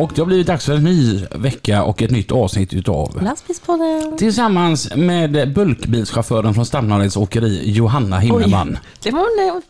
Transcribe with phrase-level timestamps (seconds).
[0.00, 4.16] Och det har blivit dags för en ny vecka och ett nytt avsnitt utav Lastbilspodden!
[4.18, 8.78] Tillsammans med bulkbilschauffören från Stamnadets åkeri, Johanna Himmelman.
[9.02, 9.62] Det var en eh,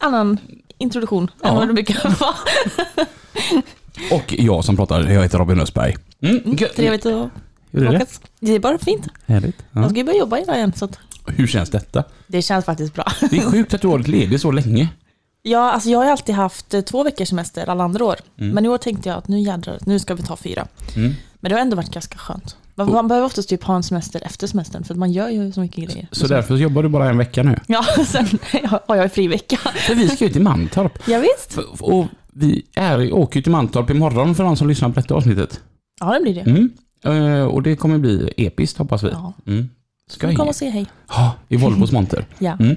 [0.00, 0.38] annan
[0.78, 1.48] introduktion Ja.
[1.48, 2.34] än vad det brukar vara.
[4.12, 5.96] Och jag som pratar, jag heter Robin Östberg.
[6.22, 6.38] Mm.
[6.44, 7.30] gö- Trevligt att
[7.70, 8.06] Hur är det?
[8.40, 9.06] Det är bara fint.
[9.26, 9.56] Härligt.
[9.72, 9.88] Jag Ja.
[9.88, 12.04] ska ju börja jobba idag igen så att Hur känns detta?
[12.26, 13.04] det känns faktiskt bra.
[13.30, 14.88] Det är sjukt att du har varit ledig så länge.
[15.42, 18.16] Ja, alltså jag har alltid haft eh, två veckors semester alla andra år.
[18.38, 18.54] Mm.
[18.54, 20.66] Men i år tänkte jag att nu jädrar, nu ska vi ta fyra.
[20.96, 21.14] Mm.
[21.40, 22.56] Men det har ändå varit ganska skönt.
[22.74, 25.52] Man, man behöver oftast typ ha en semester efter semestern för att man gör ju
[25.52, 26.08] så mycket grejer.
[26.12, 27.60] Så därför jobbar du bara en vecka nu.
[27.66, 28.26] Ja, sen
[28.86, 29.56] har jag fri vecka.
[29.56, 30.98] För vi ska ju till Mantorp.
[31.06, 31.58] Ja, visst.
[31.80, 35.60] Och vi är, åker ju till Mantorp imorgon för de som lyssnar på detta avsnittet.
[36.00, 36.50] Ja, det blir det.
[36.50, 36.70] Mm.
[37.04, 39.08] Eh, Och det kommer bli episkt hoppas vi.
[39.12, 39.32] Ja.
[39.46, 39.68] Mm.
[40.08, 40.86] Ska vi komma och se hej.
[41.08, 42.26] Ja, i Volvos monter.
[42.38, 42.56] Ja.
[42.60, 42.76] Mm.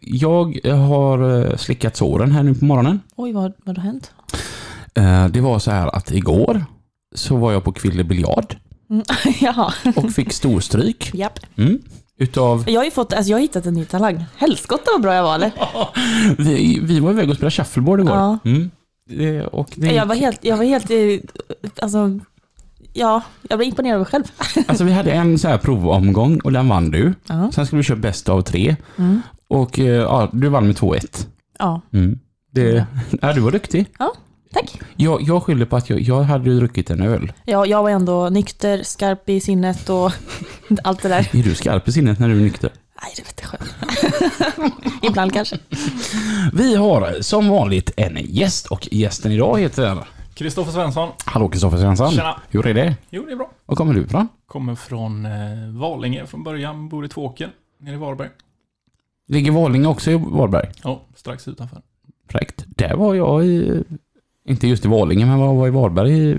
[0.00, 3.00] Jag har eh, slickat såren här nu på morgonen.
[3.16, 4.10] Oj, vad, vad har hänt?
[4.94, 6.64] Eh, Det var så här att igår
[7.14, 8.56] så var jag på Kville biljard
[8.90, 9.02] Mm.
[9.40, 11.10] Jaha, och fick storstryk.
[11.14, 11.38] japp.
[11.56, 11.78] Mm.
[12.18, 12.64] Utav...
[12.70, 14.24] Jag har ju fått, alltså jag har hittat en ny talang.
[14.36, 15.52] Helskotta vad bra jag var eller?
[16.42, 18.16] Vi, vi var iväg och spelade shuffleboard igår.
[18.16, 18.38] Ja.
[18.44, 18.70] Mm.
[19.08, 20.96] Det, och det, Jag var helt, jag var helt, eh,
[21.82, 22.20] alltså,
[22.96, 24.24] ja, jag blev imponerad av mig själv.
[24.68, 27.14] Alltså vi hade en så här provomgång och den vann du.
[27.28, 27.50] Ja.
[27.54, 28.76] Sen skulle vi köra bäst av tre.
[28.98, 29.22] Mm.
[29.48, 31.26] Och eh, ja, du vann med 2-1.
[31.58, 32.18] Ja, Mm.
[32.52, 32.86] Det,
[33.22, 33.86] ja, du var duktig.
[34.52, 34.80] tack.
[34.96, 37.32] Jag, jag skyller på att jag, jag hade ju druckit en öl.
[37.44, 40.12] Ja, jag var ändå nykter, skarp i sinnet och
[40.84, 41.28] allt det där.
[41.32, 42.70] Är du skarp i sinnet när du är nykter?
[43.02, 44.70] Nej, det vet jag själv.
[45.02, 45.58] Ibland kanske.
[46.52, 50.06] Vi har som vanligt en gäst och gästen idag heter...
[50.36, 51.08] Kristoffer Svensson.
[51.24, 52.10] Hallå Kristoffer Svensson.
[52.10, 52.34] Tjena.
[52.50, 52.96] Hur är det?
[53.10, 53.50] Jo, det är bra.
[53.66, 54.28] Var kommer du ifrån?
[54.46, 55.32] Kommer från eh,
[55.80, 58.28] Valinge från början, bor i Tvååker, nere i Varberg.
[59.28, 60.68] Ligger Valinge också i Varberg?
[60.84, 61.80] Ja, strax utanför.
[62.30, 62.64] Fräckt.
[62.66, 63.82] Där var jag i...
[64.48, 66.38] Inte just i Valinge, men jag var i Varberg i eh,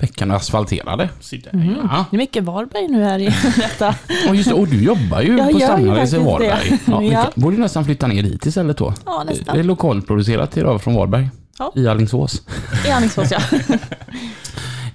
[0.00, 1.08] veckan och asfalterade.
[1.52, 1.70] Mhm.
[1.70, 1.88] ja.
[1.90, 2.04] Ja.
[2.10, 3.24] Det är mycket Varberg nu här i
[3.56, 3.94] detta.
[4.28, 6.70] Och just det, och du jobbar ju Jag på Stamnades i Varberg.
[6.70, 6.78] det.
[6.86, 7.26] Ja, Ja.
[7.34, 8.94] borde nästan flytta ner dit istället då.
[9.06, 9.66] Ja, Det är nästan.
[9.66, 11.28] lokalproducerat idag från Varberg.
[11.58, 11.72] Ja.
[11.76, 12.42] I Alingsås.
[12.86, 13.40] I Alingsås ja.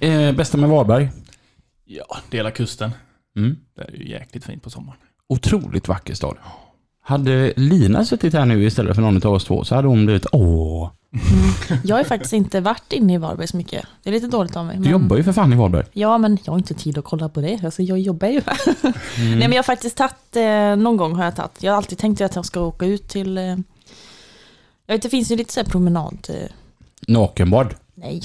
[0.00, 1.10] Eh, bästa med Varberg?
[1.84, 2.90] ja, dela kusten.
[3.36, 3.56] Mm.
[3.76, 4.98] Det är ju jäkligt fint på sommaren.
[5.28, 6.36] Otroligt vacker stad.
[7.02, 10.26] Hade Lina suttit här nu istället för någon av oss två så hade hon blivit
[10.32, 10.90] åh.
[11.84, 13.86] Jag har faktiskt inte varit inne i Varberg så mycket.
[14.02, 14.76] Det är lite dåligt av mig.
[14.78, 15.84] Du jobbar ju för fan i Varberg.
[15.92, 17.60] Ja, men jag har inte tid att kolla på det.
[17.64, 18.40] Alltså, jag jobbar ju.
[18.44, 18.94] Mm.
[19.16, 21.98] Nej, men jag har faktiskt tagit, eh, någon gång har jag tagit, jag har alltid
[21.98, 23.56] tänkt att jag ska åka ut till, eh,
[24.86, 26.50] jag vet det finns ju lite så här promenad, eh,
[27.08, 27.74] Nakenbad.
[27.94, 28.22] nej,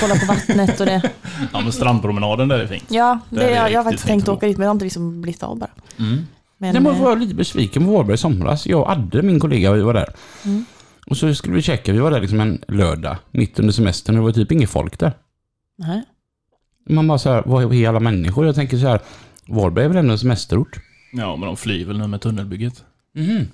[0.00, 1.02] kolla på vattnet och det.
[1.52, 2.84] Ja, men strandpromenaden där är fint.
[2.88, 4.74] Ja, Det det, är jag, jag har faktiskt tänkt att åka dit men jag har
[4.74, 5.70] inte liksom blivit av bara.
[5.98, 6.26] Mm.
[6.58, 8.66] Men, Nej, men eh, var lite besviken på Varberg i somras.
[8.66, 10.14] Jag och Adde, min kollega, vi var där.
[10.44, 10.64] Mm.
[11.06, 14.20] Och så skulle vi checka, vi var där liksom en lördag, mitt under semestern, och
[14.20, 15.12] det var typ inget folk där.
[15.76, 16.04] nej.
[16.90, 18.46] Man bara så här, vad är alla människor?
[18.46, 19.00] Jag tänker så här,
[19.46, 20.80] Varberg är väl ändå en semesterort?
[21.12, 22.84] Ja, men de flyr väl nu med tunnelbygget.
[23.14, 23.48] Mhm.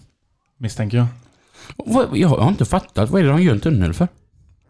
[0.58, 1.06] Misstänker jag.
[2.14, 4.08] Jag har inte fattat, vad är det de gör en tunnel för?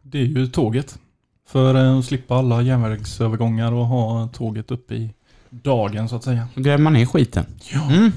[0.02, 0.98] Det är ju tåget.
[1.46, 5.14] För eh, att slippa alla järnvägsövergångar och ha tåget uppe i
[5.50, 6.48] dagen så att säga.
[6.54, 7.46] Gräver man ner skiten?
[7.72, 7.90] Ja.
[7.92, 8.12] Mm.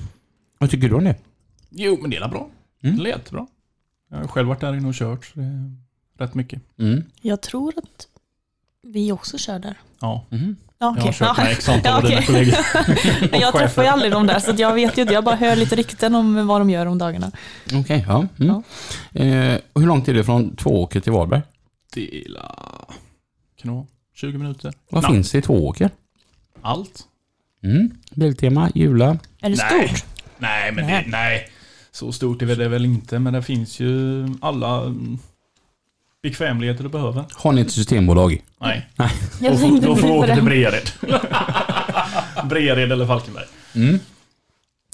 [0.57, 1.15] Vad tycker du om det?
[1.69, 2.49] Jo, men det är bra.
[2.83, 2.97] Mm.
[2.97, 3.47] Det är jättebra.
[4.09, 5.25] Jag har själv varit där inne och kört.
[5.25, 5.75] Så det är
[6.17, 6.61] rätt mycket.
[6.79, 7.03] Mm.
[7.21, 8.07] Jag tror att
[8.83, 9.77] vi också kör där.
[9.99, 10.55] Ja, Mhm.
[10.79, 12.55] Ja, jag har kört med x antal Ja, av dina kollegor.
[13.41, 15.75] jag träffar ju aldrig dem där så jag vet ju inte, jag bara hör lite
[15.75, 17.31] rykten om vad de gör om dagarna.
[17.73, 18.27] Okej, ja.
[18.39, 18.63] Mm.
[19.13, 21.41] Eh, och hur långt är det från Tvååker till Varberg?
[21.93, 22.55] Dela...
[23.61, 23.85] Kan det vara
[24.15, 24.73] 20 minuter?
[24.89, 25.11] Vad Nej.
[25.11, 25.89] finns det i Tvååker?
[26.61, 27.03] Allt?
[27.63, 27.91] Mm.
[28.15, 29.17] Biltema, Jula.
[29.41, 29.87] Är det Nej.
[29.87, 30.05] stort?
[30.37, 31.03] Nej, men Nej.
[31.03, 31.49] det, nej.
[31.91, 34.95] Så stort är det väl inte, men det finns ju alla
[36.23, 37.25] bekvämligheter du behöver.
[37.33, 38.43] Har ni ett systembolag?
[38.61, 38.89] Nej,
[39.41, 40.49] Jag då, då får du åka till det.
[40.49, 40.89] Breared.
[42.49, 43.45] Breared eller Falkenberg.
[43.75, 43.99] Mm.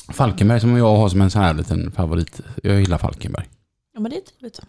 [0.09, 2.41] Falkenberg som jag har som en sån här liten favorit.
[2.63, 3.45] Jag gillar Falkenberg.
[3.93, 4.59] Ja men det är trevligt.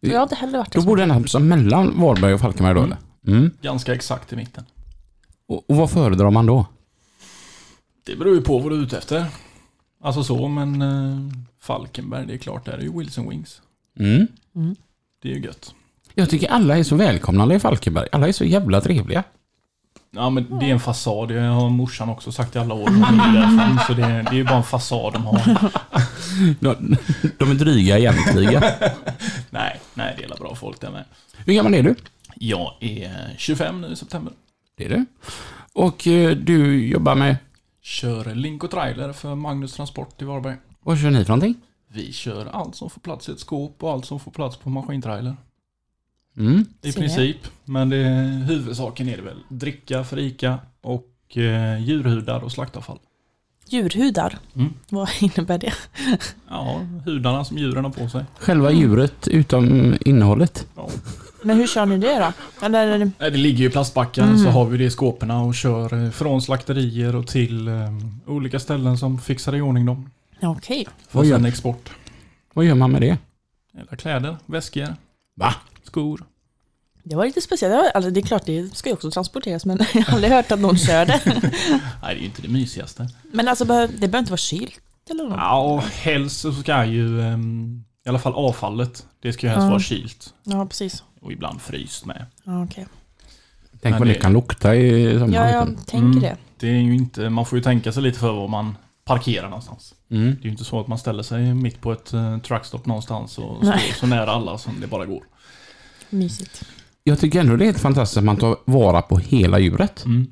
[0.00, 2.92] Jag har inte heller varit Då bor den som mellan Varberg och Falkenberg då Mm.
[3.24, 3.36] eller?
[3.38, 3.50] Mm.
[3.62, 4.64] Ganska exakt i mitten.
[5.48, 6.66] Och, och vad föredrar man då?
[8.06, 9.26] Det beror ju på vad du är ute efter.
[10.02, 13.62] Alltså så, men eh, Falkenberg, det är klart, där är ju Wilson Wings.
[13.98, 14.26] Mm.
[15.22, 15.74] Det är ju gött.
[16.14, 18.08] Jag tycker alla är så välkomnande i Falkenberg.
[18.12, 19.24] Alla är så jävla trevliga.
[20.10, 22.88] Ja men det är en fasad, det har morsan också sagt i alla år.
[22.88, 25.40] hon är därifrån, Så det, det är ju bara en fasad de har.
[26.60, 26.96] De,
[27.38, 28.62] de är dryga egentligen.
[29.50, 31.04] Nej, nej det är alla bra folk där med.
[31.46, 31.94] Hur gammal är du?
[32.34, 34.32] Jag är 25 nu i september.
[34.76, 35.04] Det är du.
[35.72, 37.36] Och eh, du jobbar med...
[37.82, 40.56] Kör Link och Trailer för Magnus Transport i Varberg.
[40.82, 41.54] Vad kör ni för någonting?
[41.92, 44.70] Vi kör allt som får plats i ett skåp och allt som får plats på
[44.70, 45.36] maskintrailer.
[46.36, 46.64] Mm.
[46.82, 47.36] I Ser princip.
[47.64, 47.96] Men det,
[48.48, 52.98] huvudsaken är det väl dricka för Ica och eh, djurhudar och slaktavfall.
[53.68, 54.74] Djurhudar, Mm.
[54.88, 55.72] vad innebär det?
[56.48, 58.24] Ja, hudarna som djuren har på sig.
[58.38, 60.66] Själva djuret utom innehållet.
[60.76, 60.88] Ja.
[61.42, 62.18] Men hur kör ni det
[62.60, 62.66] då?
[62.66, 64.38] Eller, Nej, Det ligger ju i plastbackar Mm.
[64.38, 67.74] så har vi det i skåpen och kör eh, från slakterier och till eh,
[68.26, 70.10] olika ställen som fixar i ordning dem.
[70.40, 70.86] Ja, okej.
[71.08, 71.48] För Oj, sen ja.
[71.48, 71.90] export.
[72.54, 73.18] Vad gör man med det?
[73.78, 74.94] Eller kläder, väskor,
[75.36, 75.54] Va?
[75.84, 76.24] skor.
[77.02, 77.72] Det var lite speciellt.
[77.72, 80.32] Det var- Alltså, det är klart, det ska ju också transporteras, men jag har aldrig
[80.32, 81.20] hört att någon kör det.
[81.24, 81.50] Nej,
[82.02, 83.08] det är ju inte det mysigaste.
[83.32, 85.36] Men alltså, behö- det behöver inte vara kylt eller något?
[85.38, 89.64] Ja, och helst så ska ju ehm, i alla fall avfallet, det ska ju helst
[89.64, 89.70] Ja.
[89.70, 90.34] vara kylt.
[90.44, 91.02] Ja, precis.
[91.20, 92.26] Och ibland fryst med.
[92.44, 92.86] Ja, okej.
[93.82, 95.34] Tänk Men vad det det- kan lukta i sommar.
[95.34, 96.20] Ja, jag tänker Mm.
[96.20, 96.36] det.
[96.58, 98.76] Det är ju inte, man får ju tänka sig lite för var man
[99.10, 99.94] parkerar någonstans.
[100.10, 100.24] Mm.
[100.24, 103.38] Det är ju inte så att man ställer sig mitt på ett uh, truckstop någonstans
[103.38, 103.94] och står Nej.
[104.00, 105.22] så nära alla som det bara går.
[106.10, 106.64] Mysigt.
[107.04, 110.04] Jag tycker ändå det är helt fantastiskt att man tar vara på hela djuret.
[110.04, 110.26] Mm.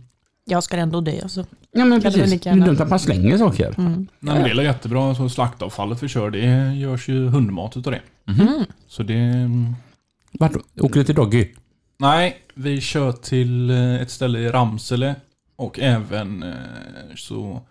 [0.45, 1.47] Jag ska ändå dö alltså.
[1.73, 2.41] Ja men Kan precis.
[2.41, 3.75] Det är dumt att man slänger saker.
[3.79, 4.07] Mm.
[4.21, 5.15] Nej, men det är jättebra.
[5.15, 8.03] Så slaktavfallet vi kör, det görs ju hundmat utav det.
[8.33, 8.65] Mm.
[8.89, 9.51] Så det...
[10.33, 11.49] Vart åker du till Doggy?
[11.99, 15.15] Nej, vi kör till eh, ett ställe i Ramsele
[15.57, 16.55] och även eh,
[17.17, 17.63] så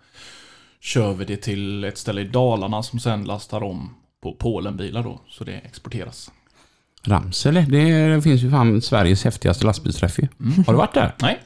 [0.88, 5.20] kör vi det till ett ställe i Dalarna som sen lastar om på Polenbilar då,
[5.28, 6.30] så det exporteras.
[7.02, 7.60] Ramsele?
[7.60, 10.28] Det finns ju fan Sveriges häftigaste lastbilsträff ju.
[10.40, 10.64] Mm.
[10.66, 11.14] Har du varit där?
[11.20, 11.38] Nej.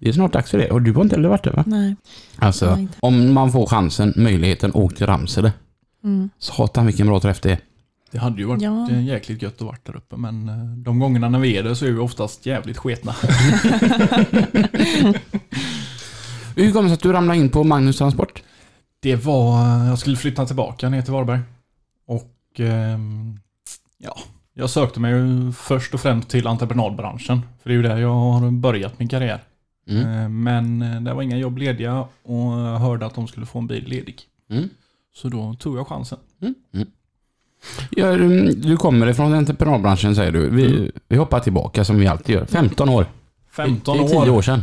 [0.00, 0.70] Det är snart dags för det.
[0.70, 1.64] Och du har inte heller varit där va?
[1.66, 1.96] Nej.
[2.38, 5.52] Alltså, om man får chansen, möjligheten, åk till Ramsele.
[6.04, 6.30] Mm.
[6.38, 7.58] Satan vilken bra träff det är.
[8.10, 8.90] Det hade ju varit Ja.
[8.90, 10.54] eh, jäkligt gött att vara där uppe, men eh,
[10.84, 13.12] de gångerna när vi är där så är vi oftast jävligt sketna.
[16.56, 18.42] Hur kom det sig att du ramlade in på Magnus Transport?
[19.06, 21.40] Det var, jag skulle flytta tillbaka ner till Varberg.
[22.06, 23.38] Och ehm,
[23.98, 24.16] ja,
[24.54, 25.12] jag sökte mig
[25.52, 27.40] först och främst till entreprenadbranschen.
[27.62, 29.42] För det är ju där jag har börjat min karriär.
[29.88, 30.12] Mm.
[30.22, 33.66] Eh, Men eh, det var inga jobb lediga och hörde att de skulle få en
[33.66, 34.22] bil ledig.
[34.50, 34.68] Mm.
[35.14, 36.18] Så då tog jag chansen.
[36.42, 36.54] Mm.
[36.74, 36.88] Mm.
[37.90, 38.16] Ja,
[38.56, 40.50] du kommer ifrån entreprenadbranschen säger du.
[40.50, 40.90] Vi, Mm.
[41.08, 42.44] vi hoppar tillbaka som vi alltid gör.
[42.46, 43.06] 15 år.
[43.50, 44.30] 15 det är 10 år.
[44.30, 44.62] år sedan.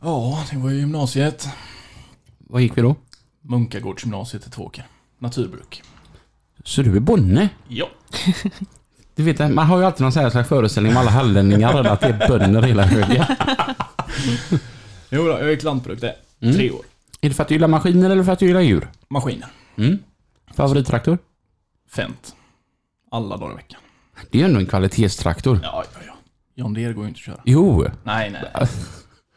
[0.00, 1.48] Ja, det var ju gymnasiet.
[2.38, 2.94] Vad gick vi då?
[3.44, 4.86] Munkagårdsgymnasiet i Tvååker.
[5.18, 5.82] Naturbruk.
[6.64, 7.48] Så du är bonde?
[7.68, 7.88] Ja.
[9.16, 12.00] Du vet, man har ju alltid någon sån här slags föreställning om alla hallänningar att
[12.00, 13.24] det är bönder hela högen.
[15.10, 16.14] Jo då, jag gick lantbruk där.
[16.40, 16.54] Mm.
[16.54, 16.84] Tre år.
[17.20, 18.88] Är det för att du gillar maskiner eller för att du gillar djur?
[19.08, 19.48] Maskiner.
[19.76, 19.98] Mm.
[20.54, 21.18] Favorittraktor?
[21.90, 22.34] Fent.
[23.10, 23.80] Alla dagar i veckan.
[24.30, 25.60] Det är ju ändå en kvalitetstraktor.
[25.62, 26.14] Ja, ja, ja.
[26.54, 27.40] John Deere går ju inte att köra.
[27.44, 28.44] Jo, Nej, nej.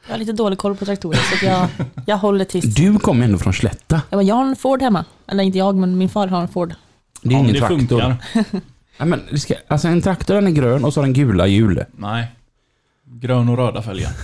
[0.07, 2.77] Jag har lite dålig koll på traktorer så att jag, jag håller tyst.
[2.77, 4.01] du kommer ändå från Slätta.
[4.09, 5.05] Ja, men jag har en Ford hemma.
[5.27, 6.73] Eller inte jag, men min far har en Ford.
[7.21, 7.77] Det är ingen det traktor.
[7.77, 8.15] funkar.
[8.97, 11.47] Ja, men det ska, alltså en traktor den är grön och så har den gula
[11.47, 11.83] hjul.
[11.91, 12.27] Nej.
[13.05, 14.11] Grön och röda fälgar.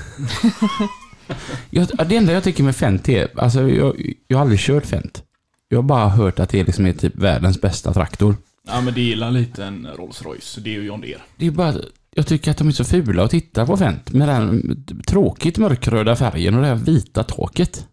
[1.70, 5.24] Jag, det enda jag tycker med Fent är, alltså jag, jag har aldrig kört Fent.
[5.70, 8.36] Jag har bara hört att det liksom är typ världens bästa traktor.
[8.68, 10.58] Ja, men det gillar lite en Rolls Royce.
[10.62, 11.22] Det är ju John Deere.
[11.36, 11.74] Det är bara,
[12.16, 16.16] jag tycker att de är så fula att titta på Fent med den tråkigt mörkröda
[16.16, 17.88] färgen och det här vita taket.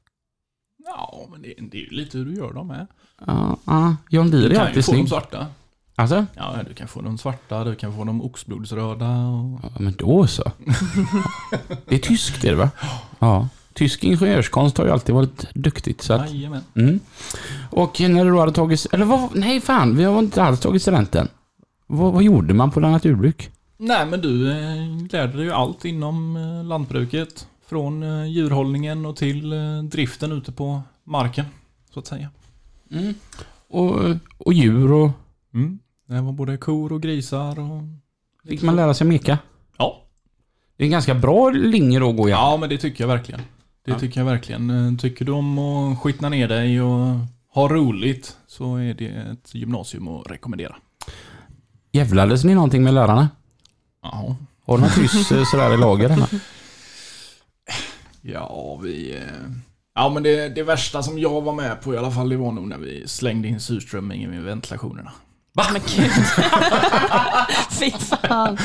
[0.85, 2.87] Ja, men det, det är ju lite hur du gör dem med.
[3.27, 5.09] Ja, ja, John Du Deere är kan ju alltid få dem snygg.
[5.09, 5.47] svarta.
[5.95, 6.27] Alltså?
[6.37, 9.61] Ja, du kan få dem svarta, du kan få dem oxblodsröda och...
[9.62, 10.53] Ja, men då så.
[11.89, 12.71] Det är tyskt är det va?
[13.19, 13.49] Ja.
[13.75, 16.62] Tysk ingenjörskonst har ju alltid varit duktigt så att, Jajamän.
[16.75, 17.00] mm.
[17.71, 20.83] Och när du då hade tagit, eller vad, nej fan, vi har inte alls tagit
[20.83, 21.29] studenten.
[21.87, 23.50] Vad, vad gjorde man på naturbruk?
[23.83, 27.49] Nej, men du eh, lärde dig ju allt inom eh, lantbruket.
[27.67, 29.55] Från eh, djurhållningen och till
[29.91, 31.45] driften ute på marken,
[31.95, 32.31] så att säga.
[32.91, 33.15] Mm.
[33.69, 33.95] Och,
[34.39, 35.11] och djur och,
[35.55, 35.79] Mm.
[36.07, 37.83] Det var både kor och grisar och...
[38.49, 39.39] fick man lära sig meka?
[39.79, 40.03] Ja.
[40.77, 42.45] Det är en ganska bra linje då att gå igenom.
[42.45, 43.41] Ja, men det tycker jag verkligen.
[43.85, 43.99] Det Ja.
[43.99, 44.99] tycker jag verkligen.
[44.99, 47.17] Tycker du om att skitna ner dig och
[47.55, 50.77] ha roligt så är det ett gymnasium att rekommendera.
[51.93, 53.29] Jävlades ni någonting med lärarna?
[54.02, 54.37] Jaha.
[54.66, 56.26] Har du något kryss eh, sådär i lager hemma?
[58.23, 59.14] Ja, vi...
[59.16, 59.23] eh,
[59.95, 62.52] Ja, men det, det värsta som jag var med på i alla fall, det var
[62.52, 65.12] nog när vi slängde in surströmmingen med ventilationerna.
[65.73, 66.11] Men gud.
[67.71, 68.59] Fy fan.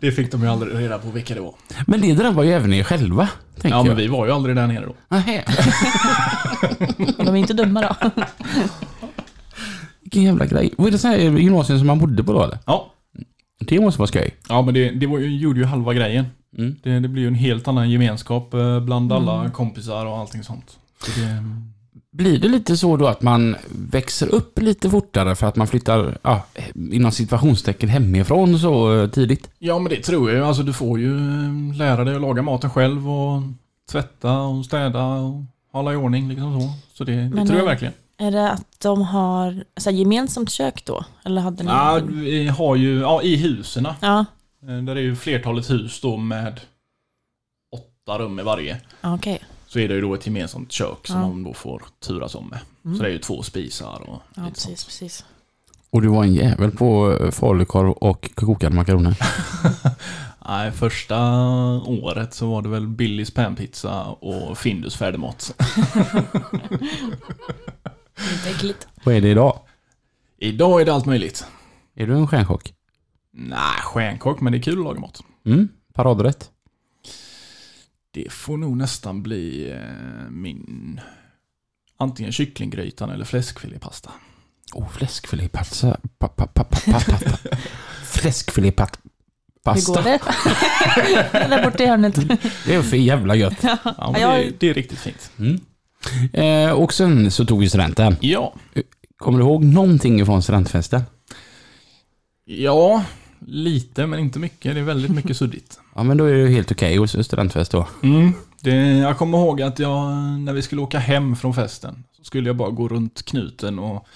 [0.00, 1.54] Det fick de ju aldrig reda på vilka det var.
[1.86, 3.28] Men det drabbar ju även er själva,
[3.62, 3.94] Ja, men jag.
[3.94, 4.94] vi var ju aldrig där nere då.
[5.08, 5.44] Nähä.
[7.18, 8.10] De är inte dumma då.
[10.02, 10.74] Vilken jävla grej.
[10.78, 12.58] Var det så här gymnasium som man bodde på då eller?
[12.66, 12.92] Ja.
[13.58, 14.34] Det måste vara skoj.
[14.48, 16.26] Ja, men det, det var ju, gjorde ju halva grejen.
[16.58, 16.76] Mm.
[16.82, 20.78] Det, det blir ju en helt annan gemenskap eh, bland alla kompisar och allting sånt.
[21.02, 21.44] Så det,
[22.12, 26.18] Blir det lite så då att man växer upp lite fortare för att man flyttar,
[26.22, 29.50] ja, inom situationstecken hemifrån så eh, tidigt?
[29.58, 30.44] ja, men det tror jag ju.
[30.44, 33.42] Alltså, du får ju eh, lära dig att laga maten själv och
[33.92, 36.72] tvätta och städa och hålla i ordning liksom så.
[36.94, 37.94] Så det, det Men, tror jag eh, verkligen.
[38.18, 41.04] Är det att de har så här, gemensamt kök då?
[41.24, 41.70] Eller hade ni?
[41.70, 43.88] Ja, vi har ju, ja, i husen.
[44.00, 44.24] Ja,
[44.60, 46.60] Där är ju flertalet hus då med
[47.72, 48.80] åtta rum i varje.
[49.00, 49.42] okej.
[49.68, 51.22] Så är det ju då ett gemensamt kök som Ja.
[51.22, 52.58] de då får turas om med.
[52.84, 52.96] Mm.
[52.96, 54.86] Så det är ju två spisar och Ja, lite precis, sånt.
[54.86, 55.24] precis.
[55.90, 59.18] Och du var en jävel på eh, falukorv och kokade makaroner.
[60.48, 61.18] Nej, första
[61.86, 65.54] året så var det väl Billys panpizza och Findus färdigmat.
[68.32, 68.88] Inte äckligt.
[69.04, 69.60] Vad är det idag?
[70.38, 71.46] Idag är det allt möjligt.
[71.94, 72.72] Är du en stjärnkock?
[73.32, 75.20] Nej, stjärnkock, men det är kul att laga mat.
[75.46, 76.50] Mm, paradrätt.
[78.10, 81.00] Det får nog nästan bli eh, min
[81.98, 84.10] antingen kycklinggrytan eller fläskfilépasta.
[84.74, 85.96] Oh, fläskfilépasta.
[86.18, 87.56] Pa, pa, pa, pa, pa, pa, pa.
[88.04, 88.98] Fläskfilépat...
[89.64, 90.20] Hur går det?
[91.48, 92.14] Där borta i hörnet.
[92.66, 93.62] Det är för jävla gött.
[93.62, 95.30] Ja, men det, det är riktigt fint.
[95.38, 95.60] Mm.
[96.32, 98.16] Eh, och sen så tog vi studenten.
[98.20, 98.54] Ja,
[99.18, 101.02] Kommer du ihåg någonting från studentfesten?
[102.44, 103.04] ja,
[103.46, 104.74] lite men inte mycket.
[104.74, 105.80] Det är väldigt mycket suddigt.
[105.94, 107.88] Ja, men då är det helt okej hos studentfest då.
[108.02, 108.32] Mm.
[108.60, 112.48] Det, jag kommer ihåg att jag, när vi skulle åka hem från festen, så skulle
[112.48, 114.06] jag bara gå runt knuten och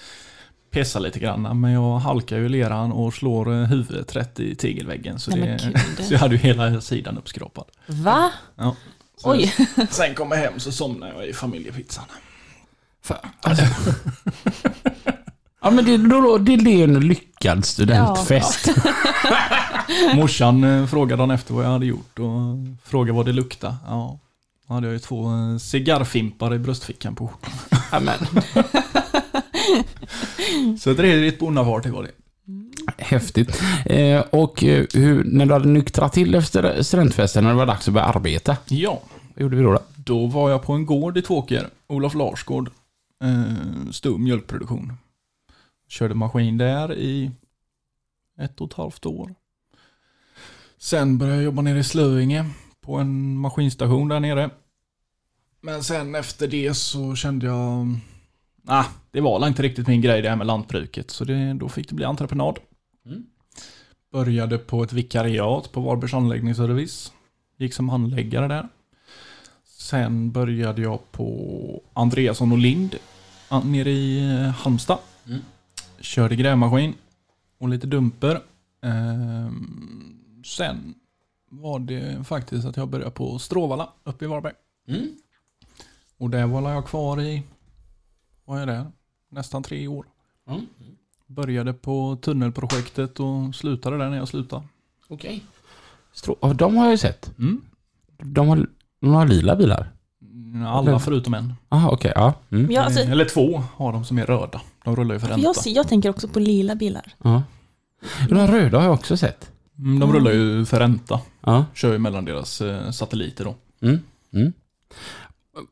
[0.71, 1.61] pissa lite grann.
[1.61, 5.19] Men jag halkar ju i leran och slår eh, huvudet rätt i tegelväggen.
[5.19, 5.59] Så, det,
[5.99, 7.65] så jag hade ju hela sidan uppskrapad.
[7.87, 8.31] Va?
[8.55, 8.75] Ja.
[9.21, 9.53] Så Oj.
[9.89, 12.05] Sen kom jag hem så somnade jag i familjepizzan.
[13.03, 13.65] Fan, alltså.
[15.61, 18.69] ja, men det, då, det är en lyckad studentfest.
[20.15, 23.75] Morsan eh, frågade dagen efter vad jag hade gjort och frågade vad det luktade.
[23.87, 24.19] Ja,
[24.67, 27.51] då hade jag ju två eh, cigarrfimpar i bröstfickan på skjortan.
[27.91, 28.13] Ja,
[30.79, 32.11] Så ett redigt bonnaparty var det.
[32.97, 33.61] Häftigt.
[33.85, 37.87] Eh, och eh, hur, när du hade nyktrat till efter studentfesten, när det var dags
[37.87, 39.01] att börja arbeta, Ja,
[39.35, 39.71] vad gjorde vi då?
[39.71, 39.79] då?
[39.95, 42.69] Då var jag på en gård i Tvååker, Olof Larsgård,
[43.23, 44.93] eh, stum mjölkproduktion.
[45.89, 47.31] Körde maskin där i
[48.39, 49.35] ett och ett halvt år.
[50.77, 52.45] Sen började jag jobba nere i Slöinge
[52.81, 54.49] på en maskinstation där nere.
[55.61, 57.97] Men sen efter det så kände jag,
[58.65, 61.11] ah, det var inte riktigt min grej det här med lantbruket.
[61.11, 62.59] Så det, då fick det bli entreprenad.
[63.05, 63.25] Mm.
[64.11, 67.11] Började på ett vikariat på Varbergs anläggningsservice.
[67.57, 68.67] Gick som handläggare där.
[69.65, 72.95] Sen började jag på Andreasson och Lind
[73.49, 74.97] ah, nere i eh, Halmstad.
[75.27, 75.41] Mm.
[75.99, 76.93] Körde grävmaskin
[77.57, 78.41] och lite dumper.
[78.81, 80.95] Ehm, sen
[81.49, 84.53] var det faktiskt att jag började på Stråvalla uppe i Varberg.
[84.87, 85.07] Mm.
[86.17, 87.43] Och där var jag kvar i,
[88.51, 88.85] vad är det,
[89.29, 90.05] nästan tre år.
[90.49, 90.61] Mm.
[91.27, 94.63] Började på tunnelprojektet och slutade där när jag slutade.
[95.07, 95.43] Okej.
[96.41, 97.37] Ja, de har jag ju sett.
[97.39, 97.61] Mm.
[98.17, 98.67] De har,
[99.01, 99.91] de har lila bilar.
[100.67, 101.53] Alla Eller- förutom en.
[101.69, 102.11] Aha, okej.
[102.15, 102.33] ja.
[102.49, 102.71] Mm.
[102.71, 104.61] Ja, alltså, Eller två har de som är röda.
[104.83, 105.43] De rullar ju för ränta.
[105.43, 107.13] jag, ser- jag tänker också på lila bilar.
[107.23, 107.43] ja.
[108.29, 109.51] De röda har jag också sett.
[109.77, 111.19] Mm, de rullar ju för ränta.
[111.41, 111.65] Ja.
[111.73, 113.55] Kör ju mellan deras eh, satelliter då.
[113.81, 113.99] Mm.
[114.33, 114.53] Mm.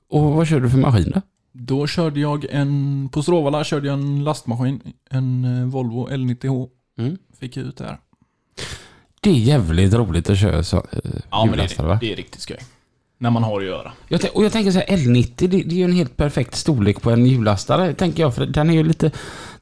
[0.09, 1.21] Och vad kör du för maskin då?
[1.51, 4.81] Då körde jag en, på Stråvalla körde jag en lastmaskin.
[5.09, 6.69] En eh, Volvo L90H.
[6.97, 7.17] Mm.
[7.39, 7.97] Fick ut där.
[9.21, 10.99] Det är jävligt roligt att köra så, eh,
[11.31, 11.97] Ja men det är, va?
[12.01, 12.57] det är riktigt skoj.
[13.17, 13.91] När man har att göra.
[14.07, 17.01] Jag och jag tänker så här, L90, det, det är ju en helt perfekt storlek
[17.01, 18.35] på en hjullastare, tänker jag.
[18.35, 19.11] För den är ju lite,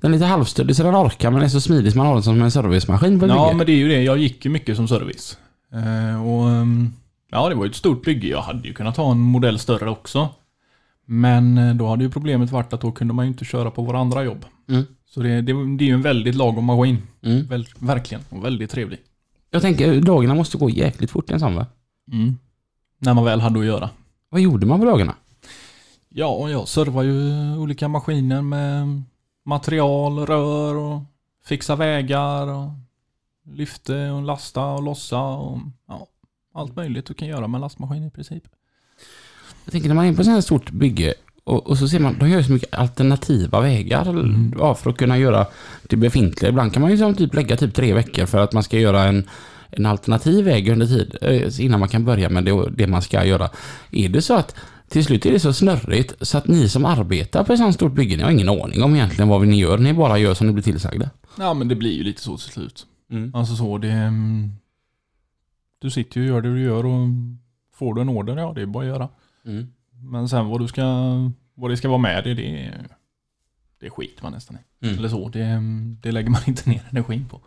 [0.02, 2.24] den är lite halvstödig så den orkar, men är så smidig så man har den
[2.24, 3.58] som en servicemaskin Ja bygge.
[3.58, 4.02] men det är ju det.
[4.02, 5.38] Jag gick ju mycket som service.
[5.74, 6.94] Eh, och ehm,
[7.30, 8.28] Ja det var ju ett stort bygge.
[8.28, 10.30] Jag hade ju kunnat ha en modell större också.
[11.10, 13.82] Men eh, då hade ju problemet varit att då kunde man ju inte köra på
[13.82, 14.46] våra andra jobb.
[14.70, 14.84] Mm.
[15.06, 16.98] Så det, det, det är ju en väldigt lagom maskin.
[17.22, 17.48] Mm.
[17.48, 18.24] Väl, verkligen.
[18.30, 19.00] Och väldigt trevlig.
[19.52, 21.66] Jag tänker, dagarna måste gå jäkligt fort i en sån va?
[22.12, 22.38] Mm.
[23.00, 23.90] När man väl hade att göra.
[24.30, 25.16] Vad gjorde man på dagarna?
[26.10, 29.02] Ja, jag servar ju olika maskiner med
[29.46, 31.02] material, rör och
[31.46, 32.70] fixa vägar och
[33.46, 36.08] lyfte och lasta och lossa och ja,
[36.54, 38.44] allt möjligt du kan göra med lastmaskin i princip.
[39.68, 42.16] Jag tänker när man är på så här stort bygge Och, och så ser man,
[42.20, 44.54] de gör så mycket alternativa vägar Mm.
[44.58, 45.46] ja, för att kunna göra
[45.84, 46.50] det befintliga.
[46.50, 49.04] Ibland kan man ju som typ lägga typ tre veckor för att man ska göra
[49.04, 49.24] en,
[49.70, 53.26] en alternativ väg under tid eh, innan man kan börja med det, det man ska
[53.26, 53.50] göra.
[53.92, 54.56] Är det så att
[54.90, 57.94] till slut är det så snurrigt så att ni som arbetar på ett sånt stort
[57.94, 59.78] bygge, ni har ingen aning om egentligen vad ni gör.
[59.78, 61.10] Ni bara gör som ni blir tillsagda.
[61.38, 62.86] Ja, men det blir ju lite så till slut.
[63.12, 63.36] Mm.
[63.36, 63.92] Alltså så, det...
[63.92, 64.52] mm,
[65.82, 67.08] Du sitter ju och gör det du gör och
[67.76, 69.10] får du en order, ja det är bara att göra.
[69.48, 69.68] Mm.
[70.12, 70.84] Men sen vad du ska,
[71.56, 72.74] vad det ska vara med det, det,
[73.80, 74.86] det skiter man nästan i.
[74.86, 74.98] Mm.
[74.98, 75.62] Eller så, det,
[76.02, 77.42] det lägger man inte ner energin på.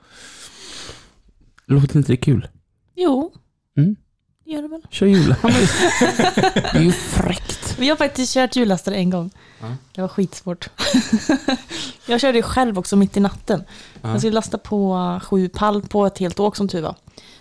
[1.67, 2.49] Låter inte det kul?
[2.97, 3.33] Jo,
[3.77, 3.97] Mm.
[4.45, 4.83] det gör det väl.
[4.91, 5.35] Kör jul.
[6.55, 7.77] det är ju fräckt.
[7.79, 9.31] Vi har faktiskt kört hjullastare en gång.
[9.61, 9.77] Ja.
[9.93, 10.69] Det var skitsvårt.
[12.09, 13.65] jag körde själv också mitt i natten.
[14.03, 14.11] Ja.
[14.11, 16.95] Jag skulle lasta på sju pall på ett helt åk som tur var.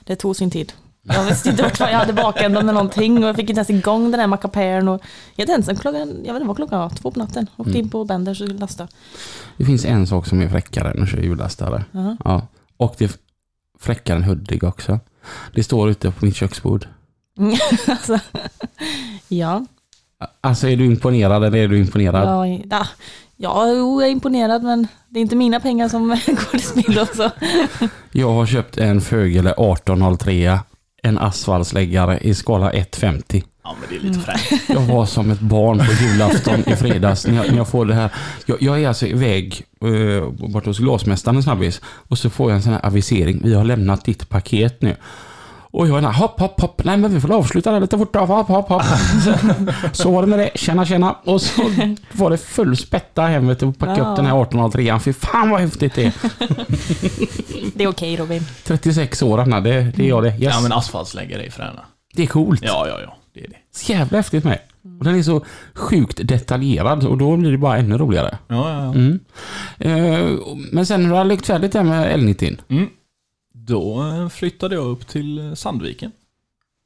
[0.03, 0.73] Det tog sin tid.
[1.13, 4.11] Jag visste inte vart jag hade bakändan med någonting och jag fick inte ens igång
[4.11, 4.87] den här mackapären.
[5.35, 7.47] Jag hade ensam klockan, jag vet inte vad klockan var, två på natten.
[7.57, 7.81] Åkte Mm.
[7.83, 8.87] in på Benders och skulle lasta.
[9.57, 11.83] Det finns en sak som är fräckare än att köra hjullastare.
[11.91, 12.17] Ja.
[12.25, 12.47] Ja.
[12.77, 13.11] Och det är
[13.79, 14.99] fräckare än Hudik också.
[15.55, 16.87] Det står ute på mitt köksbord.
[17.87, 18.19] alltså,
[19.27, 19.65] ja,
[20.41, 22.27] Alltså är du imponerad eller är du imponerad?
[22.69, 22.85] ja,
[23.37, 27.05] ja, jo, jag är imponerad men det är inte mina pengar som går till spillo.
[28.11, 30.59] Jag har köpt en Fögele 1803.
[31.03, 33.43] En asfaltsläggare i skala 150.
[33.63, 34.69] Ja men det är lite fräckt.
[34.69, 37.93] Jag var som ett barn på julafton i fredags när jag, när jag får det
[37.93, 38.11] här.
[38.45, 42.55] Jag, jag är alltså iväg uh, bort hos glasmästaren en snabbis och så får jag
[42.55, 43.41] en sån här avisering.
[43.43, 44.95] Vi har lämnat ditt paket nu.
[45.71, 46.81] Och jag är hopp, hopp, hopp.
[46.83, 48.25] Nej men vi får avsluta det lite fortare.
[48.25, 48.81] Hopp, hopp, hopp.
[49.93, 50.49] Så, var det med det.
[50.55, 51.15] Tjena, tjena.
[51.25, 51.61] Och så
[52.11, 54.09] var det full spätta hem vet och packa Ja.
[54.09, 54.99] upp den här 1803.
[54.99, 56.13] Fy fan vad häftigt det är.
[57.75, 58.41] Det är okej Robin.
[58.63, 60.29] 36 år Anna, det, det är jag det.
[60.29, 60.39] Yes.
[60.41, 61.81] Ja men asfaltsläggare är fräna.
[62.15, 62.61] Det är coolt.
[62.63, 63.17] Ja, ja, ja.
[63.33, 63.55] Det är det.
[63.75, 64.59] Så jävla häftigt med.
[64.99, 68.37] Och den är så sjukt detaljerad och då blir det bara ännu roligare.
[68.47, 68.93] Ja, ja, ja.
[68.93, 69.19] Mm.
[69.77, 70.39] Eh,
[70.71, 72.57] men sen när du har lekt färdigt där med L90.
[72.69, 72.87] Mm.
[73.69, 76.11] Då eh, flyttade jag upp till eh, Sandviken.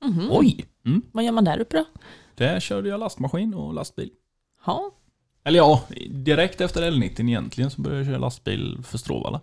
[0.05, 0.27] Mhm.
[0.31, 0.65] Oj!
[1.11, 1.85] Vad gör man där uppe då?
[2.35, 4.09] Där körde jag lastmaskin och lastbil.
[4.65, 4.91] Ja.
[5.43, 9.41] Eller ja, direkt efter L90 egentligen så började jag köra lastbil för Stråvalla.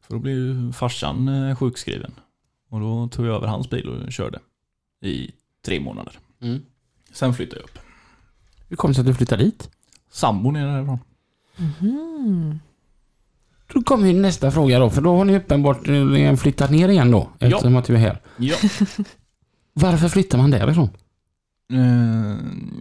[0.00, 2.14] För då blev ju farsan eh, sjukskriven.
[2.70, 4.38] Och då tog jag över hans bil och körde.
[5.02, 5.30] I
[5.64, 6.18] tre månader.
[6.40, 6.62] Mm.
[7.12, 7.78] Sen flyttade jag upp.
[8.68, 9.70] Hur kom det sig att du flyttade dit?
[10.10, 10.98] Sambon är därifrån.
[11.56, 12.58] Mhm.
[13.74, 17.28] Då kommer ju nästa fråga då, för då har ni uppenbarligen flyttat ner igen då,
[17.38, 17.46] Ja.
[17.46, 18.18] eftersom att du är här.
[18.36, 18.56] Ja.
[19.74, 20.88] Varför flyttar man därifrån?
[21.72, 22.36] Eh,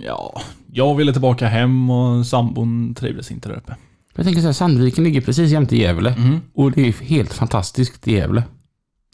[0.06, 3.76] ja, jag ville tillbaka hem och sambon trivdes inte där uppe.
[4.16, 6.16] Jag tänker så här, Sandviken ligger precis jämte Gävle.
[6.18, 6.42] Mhm.
[6.54, 8.44] Och det är helt fantastiskt i Gävle.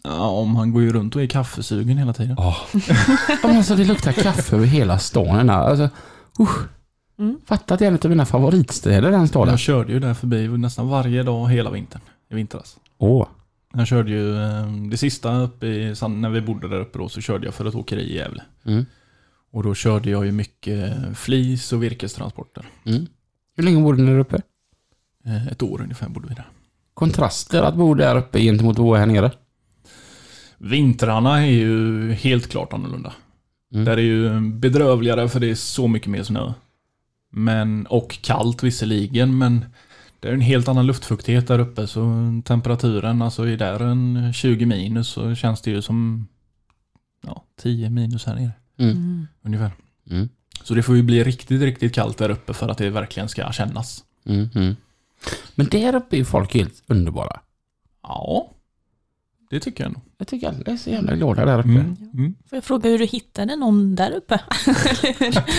[0.04, 2.36] Ja, om han går ju runt och är kaffesugen hela tiden.
[2.40, 2.56] Ja.
[3.44, 5.50] Men alltså det luktar kaffe över hela stan.
[5.50, 5.90] Alltså,
[6.40, 6.58] usch.
[7.20, 7.40] Mm.
[7.46, 9.50] Fatta att det är en av mina favoritstäder den staden.
[9.52, 12.02] Jag körde ju där förbi nästan varje dag hela vintern.
[12.30, 12.78] I vintras.
[12.98, 13.28] Åh.
[13.74, 17.22] Jag körde ju eh, det sista uppe i, när vi bodde där uppe då så
[17.22, 18.44] körde jag för ett åkeri i Gävle.
[18.66, 18.86] Mm.
[19.52, 22.66] Och då körde jag ju mycket flis och virkestransporter.
[22.86, 23.06] Mm.
[23.58, 24.42] Hur länge bodde ni där uppe?
[25.26, 26.48] Eh, Ett år ungefär bodde vi där.
[26.94, 29.32] Kontraster att bo där uppe gentemot att bo här nere.
[30.58, 33.14] Vintrarna är ju helt klart annorlunda.
[33.74, 33.86] Mm.
[33.86, 36.54] Där är ju bedrövligare för det är så mycket mer snö.
[37.38, 39.66] Men, och kallt visserligen, men
[40.20, 42.02] det är en helt annan luftfuktighet där uppe så
[42.46, 46.28] temperaturen, alltså är där en 20 minus så känns det ju som
[47.26, 48.52] ja, 10 minus här nere.
[48.78, 48.92] Mm.
[48.92, 49.28] Mm.
[49.42, 49.72] Ungefär.
[50.10, 50.30] Mm.
[50.64, 53.52] Så det får ju bli riktigt, riktigt kallt där uppe för att det verkligen ska
[53.52, 54.04] kännas.
[54.26, 54.50] Mm.
[54.56, 54.76] Mm.
[55.56, 57.40] Men där uppe är folk helt underbara.
[58.04, 58.52] Ja,
[59.56, 60.02] det tycker jag nog.
[60.18, 61.70] Jag tycker alla är så jävla glada där uppe.
[61.70, 61.98] Mm.
[62.14, 62.36] Mm.
[62.50, 64.40] Får jag fråga hur du hittade någon där uppe?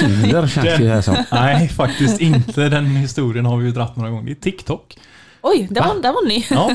[0.01, 1.17] Tinder känns det ju här som.
[1.33, 2.69] Nej, faktiskt inte.
[2.69, 4.25] Den historien har vi ju dratt några gånger.
[4.25, 4.99] Det är TikTok.
[5.43, 5.89] Oj, där Va?
[5.95, 6.47] var, där var ni.
[6.51, 6.75] Ja.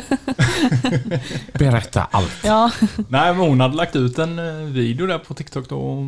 [1.60, 2.42] Berätta allt.
[2.44, 2.72] Ja.
[3.10, 6.06] Nej, men hon hade lagt ut en eh, video där på TikTok då och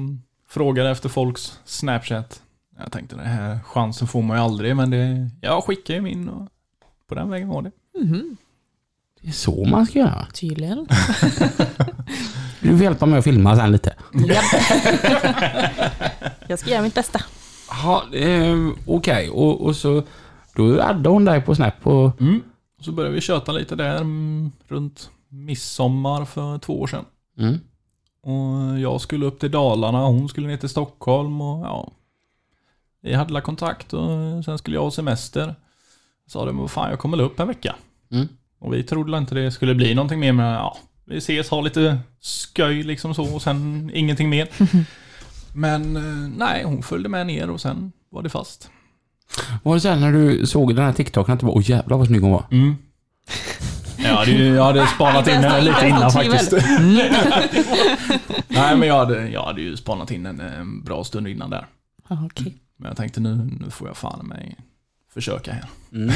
[0.50, 2.42] frågade efter folks Snapchat.
[2.80, 6.30] Jag tänkte den här chansen får man ju aldrig, men det, jag skickade ju min
[6.30, 6.50] och
[7.10, 7.72] på den vägen var det.
[8.00, 8.38] Mhm.
[9.24, 10.28] Det är så man ska göra.
[10.34, 10.88] Tydligen.
[12.64, 13.96] Du får hjälpa mig att filma sen lite.
[14.14, 14.44] Japp.
[16.48, 17.22] jag ska göra mitt bästa.
[17.70, 18.56] Ja, eh,
[18.86, 19.30] okej.
[19.30, 20.04] Och, och så...
[20.56, 22.22] Då addade hon dig på Snap och...
[22.22, 22.42] Mm.
[22.82, 27.06] Så började vi köta lite där mm, runt midsommar för två år sedan.
[27.40, 27.60] Mm.
[28.22, 31.92] Och jag skulle upp till Dalarna, hon skulle ner till Stockholm och ja.
[33.02, 35.56] Vi hade la kontakt och sen skulle jag ha semester.
[36.28, 37.76] Sa det, men vad fan jag kommer upp en vecka.
[38.12, 38.28] Mm.
[38.64, 40.78] Och vi trodde inte det skulle bli någonting mer men ja.
[41.06, 41.98] Vi ses, ha lite
[42.56, 44.48] sköj liksom så och sen ingenting mer.
[45.56, 48.70] Men eh, nej, hon följde med ner och sen var det fast.
[49.64, 51.98] Var det så här när du såg den här TikToken att du bara åh jävlar
[51.98, 52.46] vad snygg hon var?
[52.52, 52.76] Mm.
[53.98, 56.52] Jag hade, ju- jag hade spanat in henne lite innan faktiskt.
[58.48, 61.66] Nej, men jag hade, jag hade ju spanat in henne en bra stund innan där.
[62.78, 64.56] Men jag tänkte nu, nu får jag fan mig
[65.14, 65.66] försöka här.
[65.94, 66.12] Mm.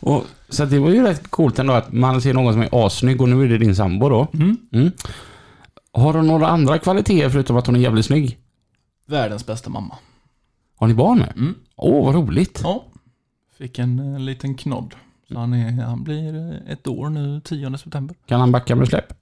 [0.00, 3.20] Och, så det var ju rätt coolt ändå att man ser någon som är assnygg
[3.20, 4.26] och nu är det din sambo då.
[4.34, 4.56] Mm.
[4.72, 4.90] Mm.
[5.92, 8.38] Har hon några andra kvaliteter förutom att hon är jävligt snygg?
[9.06, 9.94] Världens bästa mamma.
[10.76, 11.32] Har ni barn med?
[11.36, 11.54] Mm.
[11.76, 12.60] Åh, vad roligt.
[12.62, 12.84] Ja.
[13.58, 14.94] Fick en eh, liten knodd.
[15.28, 18.16] Så han, är, han blir eh, ett år nu, 10 september.
[18.26, 19.12] Kan han backa med släpp?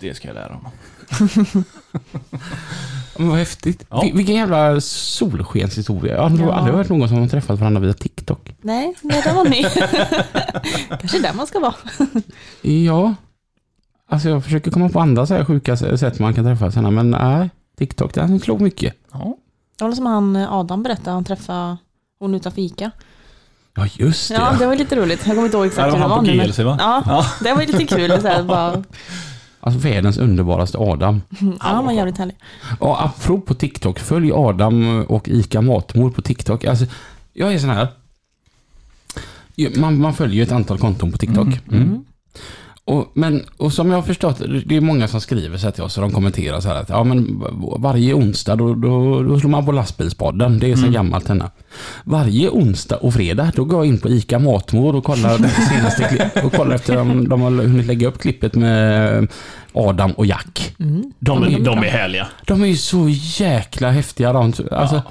[0.00, 0.70] Det ska jag lära honom.
[3.18, 3.84] Men vad häftigt.
[3.90, 4.02] Ja.
[4.02, 6.14] Vil- Vilken jävla solskenshistoria.
[6.14, 6.52] Jag har Ja.
[6.54, 8.54] aldrig hört någon som har träffat varandra via TikTok.
[8.68, 9.62] Nej, nej, det var ny.
[11.00, 11.74] Kanske där man ska vara.
[12.62, 13.14] Ja.
[14.10, 17.10] Alltså jag försöker komma på andra så här sjuka sätt man kan träffas henne, men
[17.10, 17.50] nej.
[17.78, 18.94] TikTok, den slog mycket.
[19.12, 19.36] Ja.
[19.78, 21.76] Det var som han eh, Adam berättade, han träffade
[22.18, 22.90] hon utanför Ica.
[23.74, 24.34] Ja, just det.
[24.34, 25.20] Ja, det var lite roligt.
[25.26, 26.36] Jag kommer inte ihåg Ja, exakt det hur var det han var på nu.
[26.36, 26.76] men- GLC va?
[26.80, 27.26] Ja, Ja.
[27.44, 28.20] det var lite kul.
[28.20, 28.84] Så här, bara,
[29.60, 31.22] Alltså världens underbaraste Adam.
[31.40, 32.36] ja, han var jävligt härlig.
[32.80, 36.64] Och apropå TikTok, följ Adam och Ica Matmor på TikTok.
[36.64, 36.84] Alltså,
[37.32, 37.88] jag är sån här.
[39.76, 41.46] Man, man följer ju ett antal konton på TikTok.
[41.46, 41.82] Mm.
[41.82, 42.04] Mm.
[42.84, 45.96] Och, men, och som jag har förstått, det är många som skriver så till oss
[45.98, 47.42] och de kommenterar så här att ja, men
[47.78, 50.58] varje onsdag då, då, då slår man på lastbilspodden.
[50.58, 50.92] Det är så Mm.
[50.92, 51.50] gammalt henne.
[52.04, 56.30] Varje onsdag och fredag då går jag in på ICA Matmor och kollar det senaste
[56.44, 59.28] och kollar efter om de har hunnit lägga upp klippet med
[59.72, 60.74] Adam och Jack.
[60.78, 61.12] Mm.
[61.18, 62.28] De, De är de, är härliga.
[62.46, 63.08] De är ju så
[63.44, 64.42] jäkla häftiga de.
[64.44, 65.02] Alltså, Ja.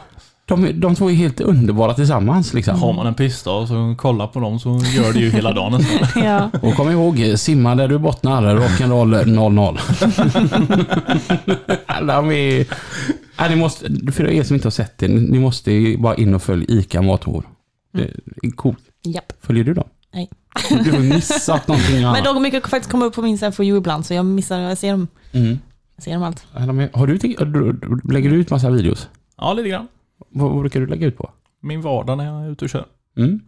[0.47, 2.79] De, de två är helt underbara tillsammans liksom.
[2.79, 5.71] Har man en pistol och så kollar på dem så gör det ju hela dagen
[5.71, 6.23] nästan.
[6.25, 6.49] Ja.
[6.62, 9.79] Och kom ihåg, simma där du bottnar, rock'n'roll 00.
[12.07, 12.65] de är...
[13.49, 16.41] Ni måste, för er som inte har sett det, ni måste ju bara in och
[16.41, 17.01] följ ICA.
[17.93, 18.03] Det
[18.43, 18.79] är coolt.
[19.03, 19.33] Japp.
[19.41, 19.88] Följer du dem?
[20.13, 20.29] Nej.
[20.83, 22.23] Du har missat någonting annat.
[22.23, 24.77] Men de mycket faktiskt komma upp på min for you ibland, så jag missar, jag
[24.77, 25.60] ser dem, Mm.
[25.95, 26.45] jag ser dem allt.
[26.93, 27.79] Har du,
[28.13, 29.07] lägger du ut massa videos?
[29.38, 29.88] Ja, lite grann.
[30.30, 31.30] Vad, brukar du lägga ut på?
[31.62, 32.86] Min vardag när jag är ute och kör.
[33.17, 33.39] Mm.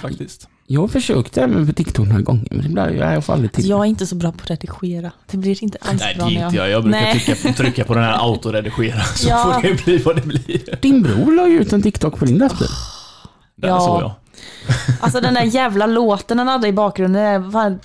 [0.00, 0.48] Faktiskt.
[0.66, 3.52] Jag har försökt det här med TikTok några gånger, men det blir, jag får aldrig
[3.52, 3.58] till.
[3.60, 5.12] Alltså, jag är inte så bra på att redigera.
[5.30, 6.70] Det blir inte alls Nej, det bra är när inte jag.
[6.70, 7.20] Jag brukar Nej.
[7.20, 9.52] trycka, trycka på den här autoredigera så Ja.
[9.54, 10.78] får det bli vad det blir.
[10.82, 12.68] Din bror la ju ut en TikTok på din lastbil.
[13.56, 13.80] Den Ja.
[13.80, 14.12] såg jag.
[15.00, 17.78] Alltså den där jävla låten han hade i bakgrunden, det är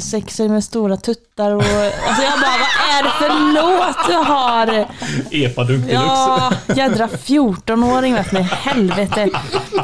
[0.00, 1.62] 06 med stora tuttar och...
[1.62, 4.86] Alltså jag bara, vad är det för låt du har?
[5.30, 5.94] Epadunk deluxe.
[5.94, 9.30] Ja, jädra 14-åring vet ni, helvete.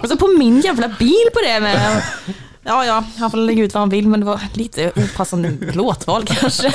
[0.03, 2.03] Och så på min jävla bil på det med.
[2.63, 6.25] Ja, ja, han får lägga ut vad han vill, men det var lite opassande låtval
[6.27, 6.73] kanske.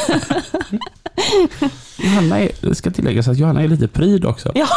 [1.98, 4.52] Johanna är, det ska tilläggas att Johanna är lite pryd också.
[4.56, 4.68] Ja,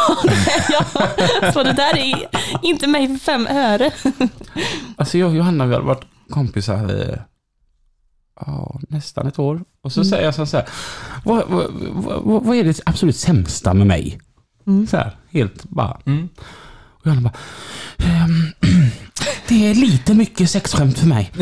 [0.69, 2.27] ja, så det där är
[2.61, 3.91] inte mig för fem öre.
[4.95, 7.17] Alltså jag och Johanna vi har varit kompisar i
[8.45, 9.63] ja, nästan ett år.
[9.83, 10.09] Och så Mm.
[10.09, 10.67] säger jag så här,
[11.25, 11.65] vad, vad,
[12.23, 14.19] vad, vad är det absolut sämsta med mig?
[14.67, 14.87] Mm.
[14.87, 15.97] Så här, helt bara.
[16.05, 16.29] Mm.
[16.99, 17.33] Och Johanna bara,
[18.09, 18.45] ehm,
[19.47, 21.31] det är lite mycket sexskämt för mig.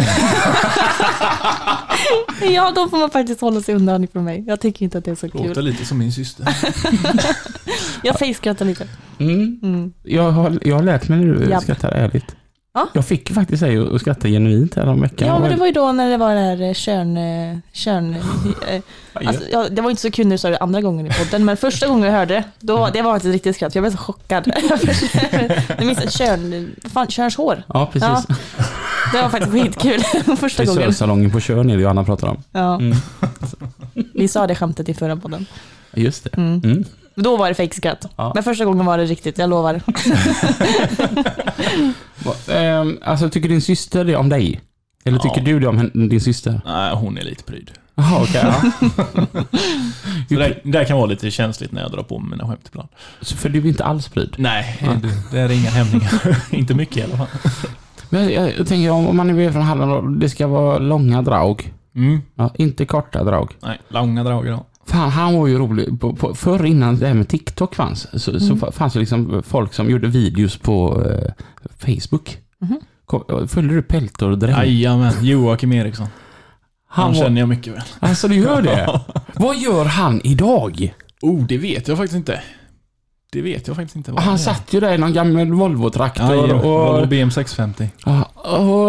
[2.41, 4.43] Ja, då får man faktiskt hålla sig undan ifrån mig.
[4.47, 5.65] Jag tycker inte att det är så Låter kul.
[5.65, 6.47] lite som min syster.
[8.03, 8.87] Jag fejskrattar lite.
[9.17, 9.59] Mm.
[9.63, 9.93] Mm.
[10.03, 11.63] Jag, har, jag har lärt mig när du Japp.
[11.63, 12.35] skrattar ärligt.
[12.73, 12.87] Ja.
[12.93, 15.27] Jag fick faktiskt dig att skratta genuint här om veckan.
[15.27, 17.17] Ja, men det var ju då när det var det här eh, körn...
[17.17, 18.15] eh, körn
[18.67, 18.81] eh,
[19.27, 21.45] alltså, ja, det var inte så kul när du sa det andra gången i podden,
[21.45, 23.75] men första gången jag hörde det, då, det var faktiskt riktigt skratt.
[23.75, 24.43] Jag blev så chockad.
[25.79, 26.71] Du minns ett körn...
[26.83, 27.63] vad Fan, Körns hår.
[27.67, 28.27] Ja, precis.
[29.13, 30.01] Det var faktiskt skitkul
[30.37, 30.83] första gången.
[30.83, 32.43] Frisörsalongen på Tjörn är det Johanna pratar om.
[32.51, 32.97] Ja, Mm.
[34.13, 35.45] vi sa det skämtet i förra podden.
[35.93, 36.37] Just det.
[36.37, 36.61] Mm.
[36.63, 36.83] Mm.
[37.15, 38.05] Då var det fejkskratt.
[38.15, 38.31] Ja.
[38.35, 39.81] Men första gången var det riktigt, jag lovar.
[42.25, 44.61] Va- ehm, alltså, tycker din syster det om dig?
[45.05, 45.21] Eller Ja.
[45.23, 46.61] tycker du det om din syster?
[46.65, 47.71] Nej, hon är lite pryd.
[47.95, 48.41] Jaha, okej.
[48.43, 48.55] ja.
[50.29, 52.89] Så det, det kan vara lite känsligt när jag drar på mig mina skämt ibland.
[53.21, 54.35] Så För du är inte alls pryd.
[54.37, 56.37] Nej, det, det är inga hämningar.
[56.55, 57.27] inte mycket i alla fall.
[58.09, 61.73] Men jag, jag tänker om man är från Halland det ska vara långa drag.
[61.95, 62.21] Mm.
[62.35, 63.51] Ja, inte korta drag.
[63.61, 64.65] Nej, långa drag idag.
[64.85, 65.99] Fan, han var ju rolig.
[65.99, 69.73] På, på, förr innan det här med TikTok fanns, så, så fanns det liksom folk
[69.73, 71.33] som gjorde videos på eh,
[71.77, 72.37] Facebook.
[73.05, 74.55] Kom, följde du Peltor och Dräng?
[74.55, 76.07] Jajamän, Joakim Eriksson.
[76.87, 77.81] Han, Han var, känner jag mycket väl.
[77.99, 79.01] Alltså du gör det?
[79.35, 80.93] Vad gör han idag?
[81.21, 82.41] Oh, det vet jag faktiskt inte.
[83.31, 84.11] Det vet jag faktiskt inte.
[84.11, 86.63] vad Han satt ju där i någon gammal Volvo-traktor Jajamän, och...
[86.63, 87.87] Volvo BM650.
[88.05, 88.30] Ja,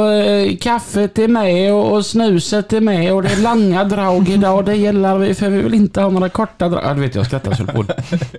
[0.02, 4.28] Och eh, kaffet är med och, och snuset är med och det är långa drag
[4.28, 4.64] idag.
[4.64, 6.84] Det gäller vi för vi vill inte ha några korta drag.
[6.84, 7.84] Ja, du vet jag skrattar så på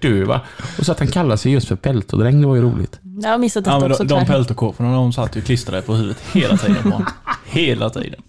[0.02, 0.42] dö va.
[0.78, 3.00] Och så att han kallar sig just för peltodräng, det var ju roligt.
[3.24, 5.96] Jag har missat detta Ja, men också de, de peltokåporna de satt ju klistrade på
[5.96, 7.06] huvudet hela tiden på.
[7.46, 8.22] Hela tiden.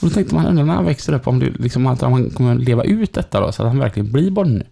[0.00, 2.84] Och då tänkte man när han växer upp om, det, liksom, att han kommer leva
[2.84, 4.66] ut detta då, så att han verkligen blir bonde.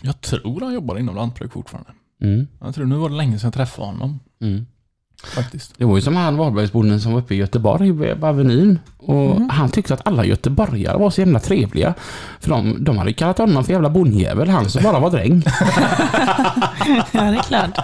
[0.00, 1.90] Jag tror han jobbar inom lantbruk fortfarande.
[2.22, 2.46] Mm.
[2.60, 4.20] Jag tror nu var det länge sedan jag träffade honom.
[4.40, 4.66] Mm.
[5.24, 5.74] Faktiskt.
[5.78, 8.78] Det var ju som han Varbergsbonden som var uppe i Göteborg på Avenyn.
[8.98, 11.94] Och han tyckte att alla göteborgare var så jävla trevliga.
[12.40, 15.42] För de, de hade kallat honom för jävla bondjävel, han som bara var dräng.
[17.12, 17.78] Ja, det är klart.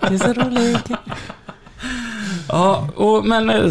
[0.00, 0.90] Det är så roligt.
[2.48, 3.70] Ja, och, men eh,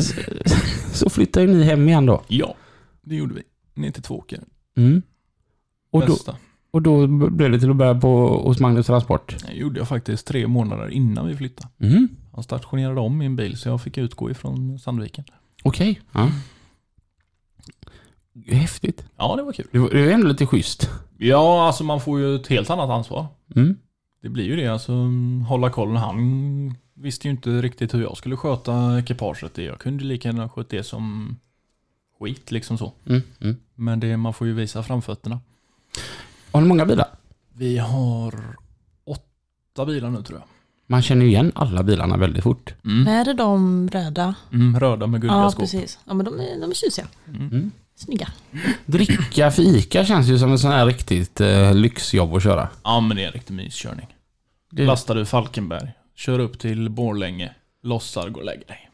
[0.93, 2.23] så flyttade ni hem igen då.
[2.27, 2.55] Ja,
[3.01, 3.43] det gjorde vi.
[3.81, 4.39] Ner till Tvååker.
[4.77, 5.01] Mm.
[5.91, 6.35] Och, då, Bästa.
[6.73, 9.35] Och då blev det till att börja på, hos Magnus Transport.
[9.47, 11.69] Det gjorde jag faktiskt tre månader innan vi flyttade.
[11.79, 12.07] Mm.
[12.33, 15.23] Han stationerade om min bil så jag fick utgå ifrån Sandviken.
[15.63, 16.01] Okej.
[16.11, 16.29] Ja.
[18.47, 19.05] Häftigt.
[19.17, 19.67] Ja, det var kul.
[19.71, 20.89] Det var, det var ändå lite schysst.
[21.17, 23.25] Ja, alltså man får ju ett helt annat ansvar.
[23.55, 23.77] Mm.
[24.21, 24.93] Det blir ju det, alltså
[25.47, 25.95] hålla koll.
[25.95, 29.57] Han visste ju inte riktigt hur jag skulle sköta ekipaget.
[29.57, 31.35] Jag kunde lika gärna sköta det som
[32.19, 32.93] skit liksom så.
[33.05, 33.21] Mm.
[33.41, 33.57] Mm.
[33.75, 35.39] Men det, man får ju visa framfötterna.
[36.53, 37.07] Har ni många bilar?
[37.53, 38.55] Vi har
[39.05, 40.47] åtta bilar nu tror jag.
[40.87, 42.73] Man känner ju igen alla bilarna väldigt fort.
[42.85, 43.07] Mm.
[43.07, 44.35] Är det de röda?
[44.53, 45.59] Mm, röda med guldiga Ja, skåp.
[45.59, 45.99] precis.
[46.05, 47.07] Ja, men de är, de är tjusiga.
[47.27, 47.41] Mm.
[47.41, 47.71] Mm.
[47.95, 48.27] Snygga.
[48.85, 52.67] Dricka fika känns ju som en sån här riktigt eh, lyxjobb att köra.
[52.83, 54.07] Ja, men det är en riktig myskörning.
[54.71, 58.89] Det, Lastar du Falkenberg, kör upp till Borlänge, lossar, går och lägger dig.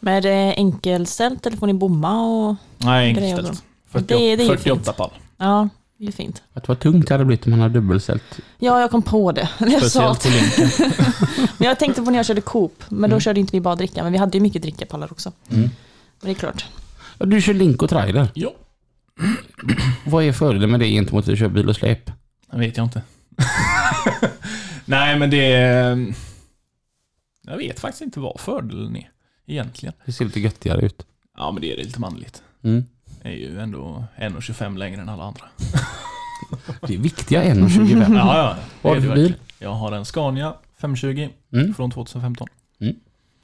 [0.00, 2.56] Men är det enkelställt eller får ni bomma och...
[2.78, 3.48] Nej, enkelställt.
[3.48, 3.58] då.
[3.90, 4.96] 48, Det- det är ju 48 fint.
[4.96, 5.10] pall.
[5.36, 6.42] Ja, det är fint.
[6.52, 8.40] att vad tungt det hade blivit om man hade dubbelställt.
[8.58, 9.48] Ja, jag kom på det.
[9.58, 10.92] Jag sa Speciellt på Linken.
[11.58, 13.20] Men jag tänkte på när jag körde Coop, men då Mm.
[13.20, 15.32] körde inte vi bara dricka, men vi hade ju mycket drickapallar också.
[15.50, 15.60] Mm.
[15.62, 15.70] Men
[16.20, 16.66] det är klart.
[17.18, 18.28] Ja, du kör link och trailer.
[18.34, 18.50] Ja,
[20.06, 22.10] Vad är fördelen med det gentemot att köra bil och släp?
[22.50, 23.02] det vet jag inte.
[24.84, 25.52] Nej, men det...
[25.52, 26.14] är-
[27.42, 29.10] Jag vet faktiskt inte vad fördelen är
[29.46, 29.92] egentligen.
[30.06, 31.06] Det ser lite göttigare ut.
[31.36, 32.42] Ja, men det är lite manligt.
[32.62, 32.84] Mm.
[33.28, 35.44] Är ju ändå 1,25 längre än alla andra.
[36.86, 38.16] Det är viktiga 1,25.
[38.16, 38.56] Ja, ja.
[38.82, 39.34] Vad har du för bil?
[39.58, 41.74] Jag har en Scania 520 Mm.
[41.74, 42.48] från 2015.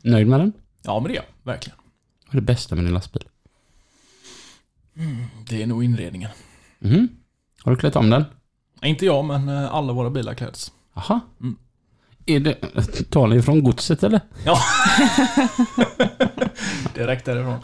[0.03, 0.53] Nöjd med den?
[0.83, 1.25] Ja, men det är jag.
[1.53, 1.79] Verkligen.
[2.27, 3.23] Vad är det bästa med din lastbil?
[5.49, 6.31] Det är nog inredningen.
[6.79, 7.09] Mhm.
[7.63, 8.25] Har du klätt om den?
[8.83, 10.73] Inte jag, men eh, alla våra bilar kläds.
[10.95, 11.21] Jaha.
[11.41, 11.57] Mm.
[12.27, 12.55] Är det,
[13.11, 14.21] tar ni från godset eller?
[14.45, 14.59] Ja.
[16.95, 17.59] Direkt därifrån.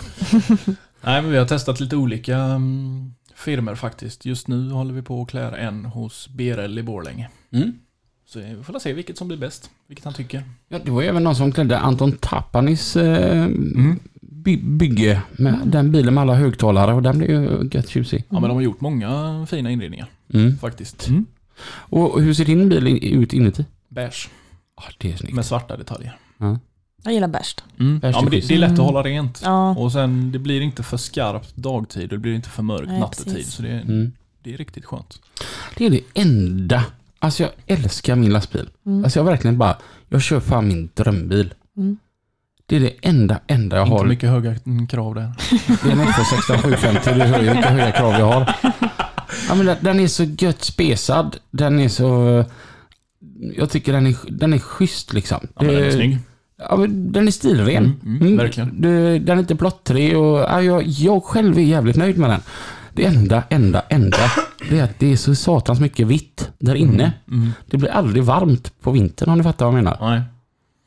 [1.04, 4.24] Nej, men vi har testat lite olika um, firmer faktiskt.
[4.26, 7.28] Just nu håller vi på att klä en hos BRL i Borlänge.
[7.52, 7.72] Mm.
[8.26, 9.70] Så vi får se vilket som blir bäst.
[9.86, 10.44] Vilket han tycker.
[10.68, 13.48] Ja, det var ju även någon som klädde Anton Tapanis eh,
[14.22, 18.24] by, bygge med den bilen med alla högtalare och den blev ju gött tjusig.
[18.28, 20.58] Ja, men de har gjort många fina inredningar Mm.
[20.58, 21.08] faktiskt.
[21.70, 23.64] Och hur ser din bil ut inuti?
[23.88, 24.28] Beige.
[24.76, 25.34] Ja, det är snyggt.
[25.34, 26.16] Med svarta detaljer.
[26.38, 26.58] Ja.
[27.02, 27.64] Jag gillar bärst.
[27.78, 28.00] Mm.
[28.02, 29.40] Ja, men det, är det är lätt att hålla rent.
[29.44, 32.88] Ja, Och sen, det blir inte för skarpt dagtid och det blir inte för mörkt
[32.88, 33.34] Nej, nattetid.
[33.34, 33.52] precis.
[33.54, 34.12] Så det, är- Mm.
[34.42, 35.20] det är riktigt skönt.
[35.76, 36.84] Det är det enda.
[37.18, 38.68] Alltså jag älskar min lastbil.
[38.86, 39.04] Mm.
[39.04, 39.76] Alltså jag verkligen bara,
[40.08, 41.54] jag kör fan min drömbil.
[41.76, 41.98] Mm.
[42.66, 44.04] Det är det enda, enda jag Inte har.
[44.06, 44.54] mycket höga
[44.88, 45.32] krav där.
[45.82, 48.54] Det är en F16750, det hör ju vilka höga krav jag har.
[49.48, 51.36] Ja, men den- är så gött spesad.
[51.50, 52.44] Den är så...
[53.56, 55.38] Jag tycker den är, den är schysst liksom.
[55.42, 56.18] Ja, men den är Det- snygg.
[56.68, 57.68] Ja, den är stilren.
[58.04, 58.80] Mm, mm, verkligen.
[58.82, 62.40] Det, den är inte plottrig och ja, jag, jag själv är jävligt nöjd med den.
[62.92, 64.16] Det enda, enda, enda,
[64.70, 67.12] det är att det är så satans mycket vitt där inne.
[67.30, 67.48] Mm.
[67.66, 69.96] Det blir aldrig varmt på vintern om ni fattar vad jag menar.
[70.00, 70.22] Nej.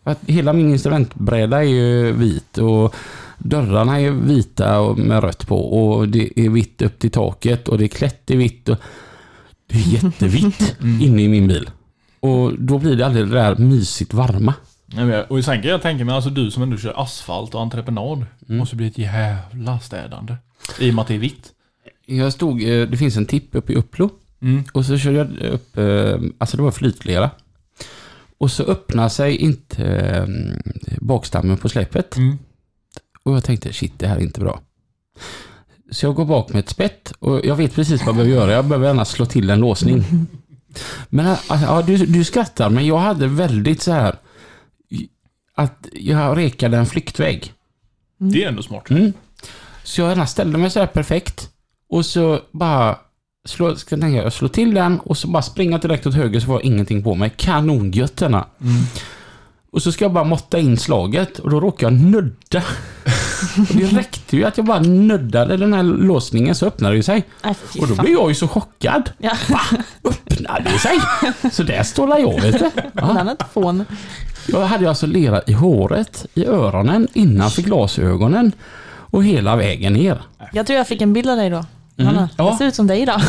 [0.04, 2.96] Att hela min instrumentbräda är ju vit och
[3.38, 7.78] dörrarna är vita och med rött på och det är vitt upp till taket och
[7.78, 8.70] det är klätt i vitt.
[8.70, 8.78] Och
[9.70, 11.02] det är jättevitt Mm.
[11.02, 11.70] inne i min bil.
[12.20, 14.54] Och då blir det aldrig det där mysigt varma.
[14.96, 17.56] Nej, men jag- Och sen kan jag tänka mig, alltså du som ändå kör asfalt
[17.56, 18.58] och entreprenad, Mm.
[18.58, 20.36] måste bli ett jävla städande.
[20.80, 21.52] I och med att det är vitt.
[22.06, 24.10] Jag stod, eh, det finns en tipp uppe i Upplo
[24.42, 24.64] Mm.
[24.74, 27.30] och så körde jag upp, eh, alltså det var flytlera.
[28.38, 30.28] Och så öppnar sig inte eh,
[31.02, 32.18] bakstammen på släpet.
[32.18, 32.38] Mm.
[33.24, 34.62] Och jag tänkte, shit, det här är inte bra.
[35.92, 38.52] Så jag går bak med ett spett och jag vet precis vad jag behöver göra.
[38.52, 40.04] Jag behöver gärna slå till en låsning.
[41.10, 44.16] Men alltså, ja, du, du skrattar, men jag hade väldigt så här
[45.56, 47.54] att jag rekade en flyktväg.
[48.18, 48.90] Det är ändå smart.
[48.90, 49.14] Mm.
[49.84, 51.50] Så jag ställde mig så här perfekt
[51.90, 52.98] och så bara
[53.46, 56.40] slå, ska jag tänka, jag slår till den och så bara springa direkt åt höger
[56.40, 57.34] så jag ingenting på mig.
[57.38, 58.48] Kanongött denna.
[58.62, 58.84] Mm.
[59.74, 62.58] Och så ska jag bara måtta in slaget och då råkar jag nudda.
[63.70, 67.24] Och det räckte ju att jag bara nuddade den här låsningen så öppnade det sig.
[67.44, 69.10] Nej, fy Och då blev jag ju så chockad.
[69.18, 69.32] Ja,
[70.04, 71.00] Öppnade det sig?
[71.52, 72.70] Så där står jag vet du.
[72.94, 73.36] Ja.
[74.48, 78.52] Jag hade alltså lera i håret, i öronen, innanför glasögonen
[78.86, 80.22] och hela vägen ner.
[80.54, 81.66] Jag tror jag fick en bild av dig då.
[81.98, 82.52] Mm, Anna, ja.
[82.52, 83.14] Det ser ut som dig då.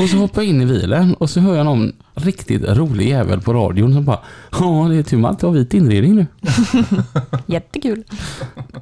[0.00, 3.40] Och så hoppar jag in i bilen och så hör jag någon riktigt rolig jävel
[3.40, 4.18] på radion som bara
[4.50, 6.26] Ja, det är tur man inte har vit inredning nu.
[7.46, 8.04] Jättekul.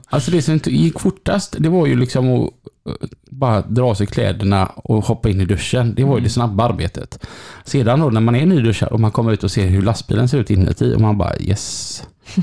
[0.06, 2.50] Alltså det som gick fortast, det var ju liksom att
[2.88, 5.94] eh, bara dra av sig kläderna och hoppa in i duschen.
[5.94, 7.26] Det var ju det snabba arbetet.
[7.64, 10.38] Sedan då när man är nyduschad och man kommer ut och ser hur lastbilen ser
[10.38, 12.02] ut inuti och man bara yes.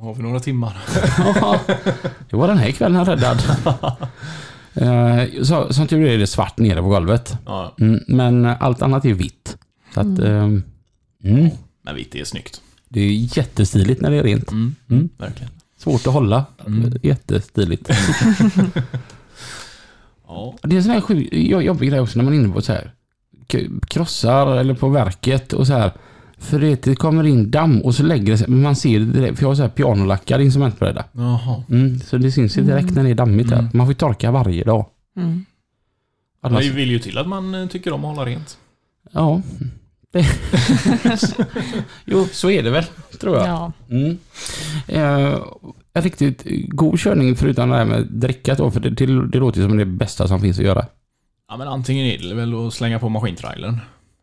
[0.00, 0.78] Har vi några timmar?
[2.30, 3.42] det var den här kvällen räddad.
[4.74, 7.36] Eh, så, som tur är det svart nere på golvet.
[7.46, 9.56] Ja, Mm, men allt annat är vitt.
[9.94, 10.62] Så att, mm.
[11.24, 11.50] Mm,
[11.82, 12.62] men vitt är snyggt.
[12.88, 14.50] det är jättestiligt när det är rent.
[14.50, 14.74] Mm.
[14.90, 15.08] Mm.
[15.18, 15.50] Verkligen.
[15.78, 16.44] Svårt att hålla.
[16.66, 16.92] Mm.
[17.02, 17.90] Jättestiligt.
[20.26, 20.54] Ja.
[20.62, 21.28] Det är en sån här sjuk,
[21.62, 22.92] jobbig grej också när man är inne på så här
[23.88, 25.92] krossar eller på verket och så här.
[26.40, 29.38] För det, kommer in damm och så lägger det sig, men man ser det direkt,
[29.38, 31.04] för jag har så här pianolackad instrumentbräda.
[31.12, 31.62] Jaha.
[31.70, 33.58] Mm, så det syns ju direkt när det är dammigt där.
[33.58, 33.70] Mm.
[33.74, 34.86] Man får ju torka varje dag.
[35.16, 35.44] Mm.
[36.42, 38.58] Annars, Det vill ju till att man eh, tycker om att hålla rent.
[39.12, 39.42] ja.
[40.12, 40.26] Det.
[42.04, 42.84] jo, så är det väl,
[43.20, 43.46] tror jag.
[43.46, 43.72] Ja.
[43.90, 44.18] Mm.
[44.86, 45.38] Eh,
[45.92, 49.60] en riktigt god körning förutom det här med drickat då, för det, det, det låter
[49.60, 50.86] ju som det bästa som finns att göra.
[51.48, 53.78] Ja men antingen är det väl att slänga på maskintrailern.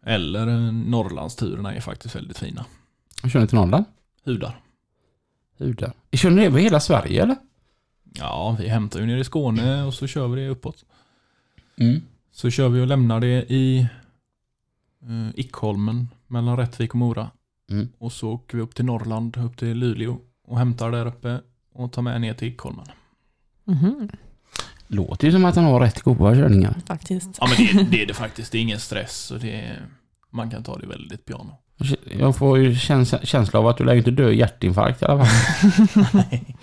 [0.08, 2.66] Eller eh, Norrlandsturerna är faktiskt väldigt fina.
[3.32, 3.86] Kör ni till Norrland?
[4.26, 4.60] Hudar.
[5.58, 5.92] Hur där?
[6.12, 7.36] Kör ni över hela Sverige eller?
[8.14, 10.86] Ja, vi hämtar ju ner i Skåne och så kör vi det uppåt.
[11.80, 12.02] Mm.
[12.32, 13.80] Så kör vi och lämnar det i
[15.02, 17.32] eh, Ickholmen mellan Rättvik och Mora.
[17.72, 17.88] Mm.
[17.98, 20.18] Och så åker vi upp till Norrland, upp till Luleå
[20.48, 21.42] och hämtar där uppe
[21.74, 22.86] och tar med ner till Ickholmen.
[23.64, 24.10] Mhm,
[24.88, 26.76] Låter ju som att han har rätt goda körningar.
[26.86, 27.30] faktiskt.
[27.42, 29.86] Ja men det, det är det faktiskt, det är ingen stress och det är,
[30.38, 31.58] man kan ta det väldigt piano.
[32.20, 35.26] Jag får ju käns- känsla av att du lär inte dö i hjärtinfarkt i alla
[35.26, 35.36] fall.
[36.14, 36.56] Nej,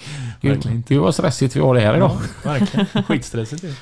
[0.42, 0.94] verkligen inte.
[0.94, 2.10] Gud vad stressigt vi har det här idag.
[2.44, 2.86] Ja, verkligen.
[3.02, 3.74] Skitstressigt det.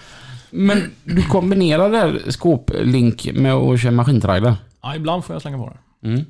[0.50, 4.54] Men du kombinerar det här skåplink med att köra maskintrailer?
[4.82, 6.12] Ja, ibland får jag slänga på den.
[6.12, 6.24] Mm.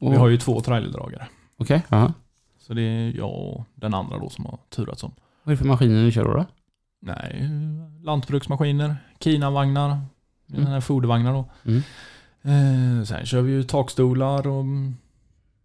[0.00, 1.26] Och, Vi har ju två trailerdragare.
[1.56, 2.12] Okej, ja.
[2.60, 5.12] Så det är jag och den andra då som har turats om.
[5.42, 6.32] Vad är det för maskiner ni kör då?
[6.32, 6.46] då?
[7.02, 7.50] Nej,
[8.04, 9.98] lantbruksmaskiner, Kina-vagnar,
[10.46, 11.44] den här fodervagnar då.
[11.66, 11.82] Mm.
[12.42, 14.64] Eh, sen kör vi ju takstolar och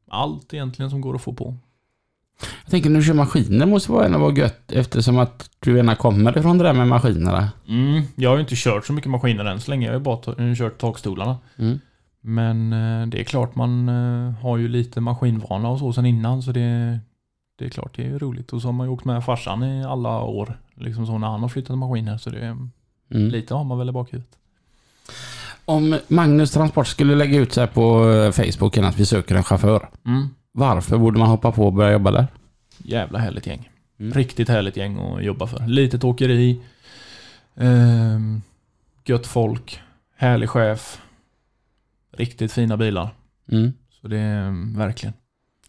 [0.10, 1.56] allt egentligen som går att få på.
[2.64, 5.96] Jag tänker när du kör maskiner måste vara ändå vara gött eftersom att du gärna
[5.96, 7.50] kommer ifrån det där med maskinerna.
[7.68, 9.86] Mm, jag har ju inte kört så mycket maskiner än så länge.
[9.86, 11.38] Jag har ju bara eh, kört takstolarna.
[11.58, 11.80] Mm.
[12.22, 16.44] Men eh, det är klart man eh, har ju lite maskinvana och så sen innan
[16.44, 17.00] så det,
[17.56, 18.54] det är klart det är roligt.
[18.54, 20.60] Och så har man ju åkt med farsan i alla år.
[20.76, 22.58] Liksom så när han har flyttat maskiner så det
[23.12, 23.28] Mm.
[23.30, 24.38] lite har man väl i bakhuvudet.
[25.66, 29.44] Om Magnus Transport skulle lägga ut så här på eh, Facebook att vi söker en
[29.44, 29.90] chaufför.
[30.06, 30.28] Mm.
[30.52, 32.28] Varför borde man hoppa på och börja jobba där?
[32.78, 33.70] Jävla härligt gäng.
[34.00, 34.14] Mm.
[34.14, 35.68] Riktigt härligt gäng att jobba för.
[35.68, 36.62] Litet åkeri.
[37.56, 38.42] ehm,
[39.06, 39.82] gött folk.
[40.16, 41.02] Härlig chef.
[42.12, 43.10] Riktigt fina bilar.
[43.52, 43.74] Mm.
[44.02, 45.14] Så det är mm, verkligen.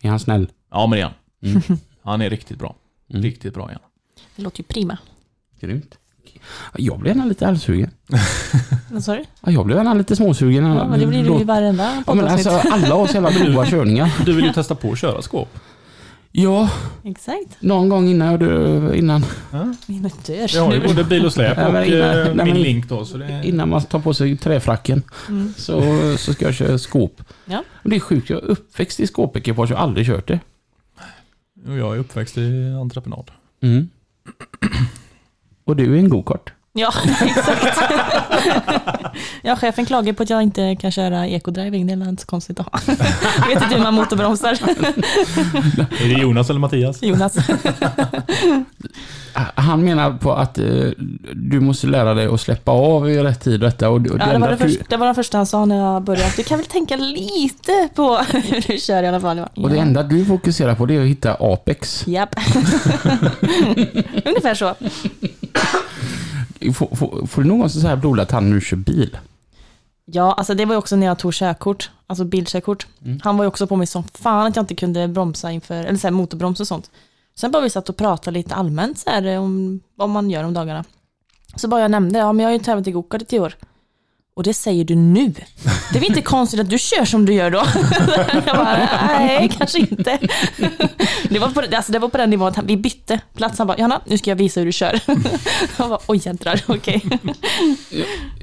[0.03, 0.49] Är han snäll?
[0.71, 1.15] Ja men det är han.
[1.43, 1.63] Mm.
[2.03, 2.77] Han är riktigt bra.
[3.11, 3.23] Mm.
[3.23, 3.81] Riktigt bra igen.
[4.37, 4.99] Det låter ju prima.
[5.61, 5.99] Grymt.
[6.77, 7.91] Jag blev gärna lite halvsugen.
[8.91, 9.25] Vad sa du?
[9.41, 10.65] Ja, jag blev gärna lite småsugen.
[10.65, 13.67] Ja, men det blir du i varenda Ja, men alltså, alla har så jävla goda
[13.67, 14.13] körningar.
[14.25, 15.59] Du vill ju testa på att köra skåp.
[16.33, 16.71] Ja,
[17.05, 17.57] Exakt.
[17.61, 19.25] någon gång innan jag dör, innan,
[19.87, 20.55] Mina dör.
[20.57, 22.63] Jag har ju både bil och släp Ja, och men innan- eh, nej, min men-
[22.63, 23.05] link då.
[23.05, 25.55] Så det, innan man tar på sig träfracken Mm.
[25.57, 25.83] så,
[26.19, 27.23] så ska jag köra skåp.
[27.45, 27.65] Ja.
[27.83, 30.41] Det är sjukt, jag är uppväxt i skåpekipage och aldrig kört det.
[31.69, 33.31] och jag är uppväxt i entreprenad.
[33.61, 33.89] Mm.
[35.67, 36.53] Och du är en go-kart.
[36.77, 37.79] Ja, exakt.
[39.43, 41.87] ja, chefen klagar på att jag inte kan köra ekodriving.
[41.87, 42.81] Det är inte så konstigt att ha.
[43.41, 44.51] Jag vet inte hur man motorbromsar.
[46.05, 47.03] Är det Jonas eller Mattias?
[47.03, 47.37] Jonas.
[49.55, 50.65] Han menar på att eh,
[51.33, 53.89] du måste lära dig att släppa av i rätt tid och detta.
[53.89, 56.03] Och, och Ja, det, var det, första, det var det första han sa när jag
[56.03, 56.33] började.
[56.37, 59.43] Du kan väl tänka lite på hur du kör i alla fall.
[59.55, 62.07] och det enda du fokuserar på det är att hitta Apex.
[62.07, 62.35] Japp.
[64.25, 64.75] Ungefär så.
[66.61, 69.19] Får, får, får du någonsin så här blodad tand när du kör bil?
[70.05, 72.87] Ja, alltså det var ju också när jag tog körkort, alltså bilkörkort.
[73.05, 73.21] Mm.
[73.25, 75.99] Han var ju också på mig som fan att jag inte kunde bromsa inför, eller
[75.99, 76.91] så här motorbroms och sånt.
[77.35, 80.55] Sen bara vi satt och pratade lite allmänt så här om vad man gör om
[80.55, 80.85] dagarna.
[81.57, 83.57] Så bara jag nämnde, ja men jag har ju tävlat i gokart i tio år.
[84.37, 85.35] Och det säger du nu.
[85.93, 87.59] Det är väl inte konstigt att du kör som du gör då?
[88.47, 90.19] Jag bara, nej, kanske inte.
[91.29, 93.59] Det var, på, alltså det var på den nivån att vi bytte plats.
[93.59, 95.01] Han bara, Johanna, nu ska jag visa hur du kör.
[95.79, 97.03] Jag bara, oj jädrar, okej.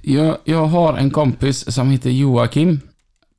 [0.01, 2.79] Jag, jag har en kompis som heter Joakim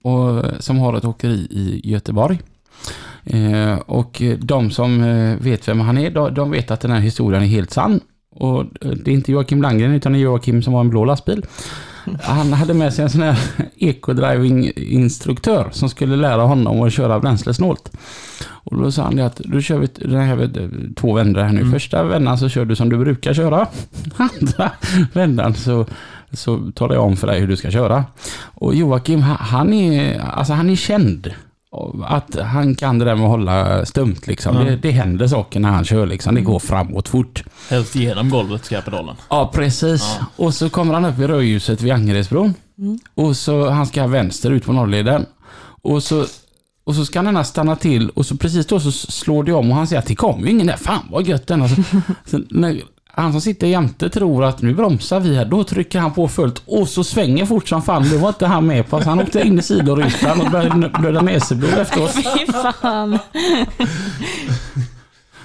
[0.05, 2.39] och som har ett åkeri i Göteborg.
[3.25, 7.01] Eh, och de som eh, vet vem han är, de, de vet att den här
[7.01, 8.01] historien är helt sann.
[8.31, 11.05] Och eh, det är inte Joakim Landgren utan det är Joakim som har en blå
[11.05, 11.47] lastbil.
[12.23, 13.39] Han hade med sig en sån här
[13.77, 17.93] eco-driving-instruktör som skulle lära honom att köra bränslesnålt.
[18.47, 21.61] Och då sa han att då kör vi den här två vändor här nu.
[21.61, 21.73] Mm.
[21.73, 23.67] Första vändan så kör du som du brukar köra.
[24.17, 24.71] Andra
[25.13, 25.87] vändan så,
[26.33, 28.05] så talar jag om för dig hur du ska köra.
[28.55, 31.35] Och Joakim, han är, alltså han är känd.
[32.05, 34.57] Att han kan det där med att hålla stumt liksom.
[34.57, 34.63] Ja.
[34.63, 36.35] Det, det händer saker när han kör liksom.
[36.35, 37.45] Det går framåt fort.
[37.71, 39.17] Helst genom golvet ska pedalen.
[39.31, 40.17] Ja, precis.
[40.21, 40.27] Ja.
[40.45, 42.55] Och så kommer han upp i rödljuset vid Angeredsbron.
[42.79, 42.99] Mm.
[43.15, 45.27] Och så han ska vänster ut på norrleden.
[45.83, 46.27] Och så,
[46.85, 49.77] och så ska han stanna till och så precis då så slår det om och
[49.77, 50.77] han säger att det kommer ju ingen där.
[50.77, 51.63] Fan vad gött den.
[51.63, 51.83] Alltså,
[52.25, 52.83] så när
[53.17, 55.45] han som sitter jämte tror att nu bromsar vi här.
[55.45, 58.09] Då trycker han på fullt och så svänger fort som fan.
[58.09, 59.01] Det var inte han med på.
[59.01, 62.11] Så han åkte in i sidorutan och började blöda näsblod efteråt.
[62.15, 63.19] Fy fan.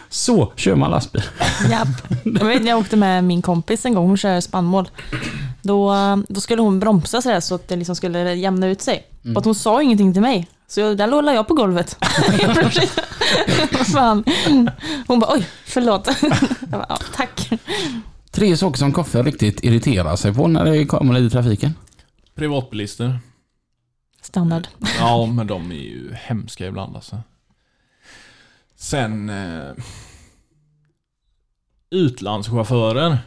[0.10, 1.24] Så kör man lastbil.
[1.72, 1.88] Japp.
[2.24, 4.90] Jag vet när jag åkte med min kompis en gång, hon kör spannmål.
[5.62, 5.94] Då,
[6.28, 9.04] då skulle hon bromsa sådär så att det liksom skulle jämna ut sig.
[9.32, 10.48] Och att hon sa ingenting till mig.
[10.70, 11.98] Så där låg jag på golvet.
[13.94, 14.24] Fan.
[15.08, 16.08] Hon bara oj, förlåt.
[16.60, 17.50] Jag bara, ja, tack.
[18.32, 21.74] Tre saker som Koffe riktigt irriterar sig på när det kommer i trafiken.
[22.36, 23.20] Privatbilister.
[24.22, 24.68] Standard.
[25.00, 27.18] Ja, men de är ju hemska ibland alltså.
[28.76, 29.30] Sen...
[29.30, 29.72] Eh,
[31.92, 33.18] utlandschaufförer.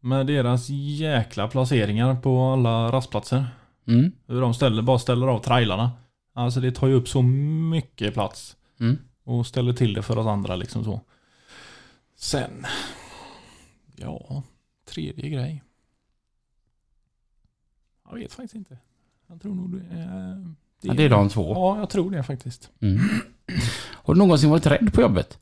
[0.00, 3.46] Med deras jäkla placeringar på alla rastplatser.
[3.88, 4.12] Mm.
[4.26, 5.90] Hur de ställer, bara ställer av trailarna.
[6.36, 8.56] Alltså det tar ju upp så mycket plats.
[8.80, 8.98] Mm.
[9.24, 11.00] Och ställer till det för oss andra liksom så.
[12.16, 12.66] Sen...
[13.96, 14.42] Ja,
[14.84, 15.62] tredje grej.
[18.04, 18.78] Jag vet faktiskt inte.
[19.26, 20.54] Jag tror nog det är...
[20.80, 21.52] Ja, det är de två.
[21.52, 22.70] Ja, jag tror det faktiskt.
[22.80, 23.00] Mm.
[23.92, 25.38] Har du någonsin varit rädd på jobbet?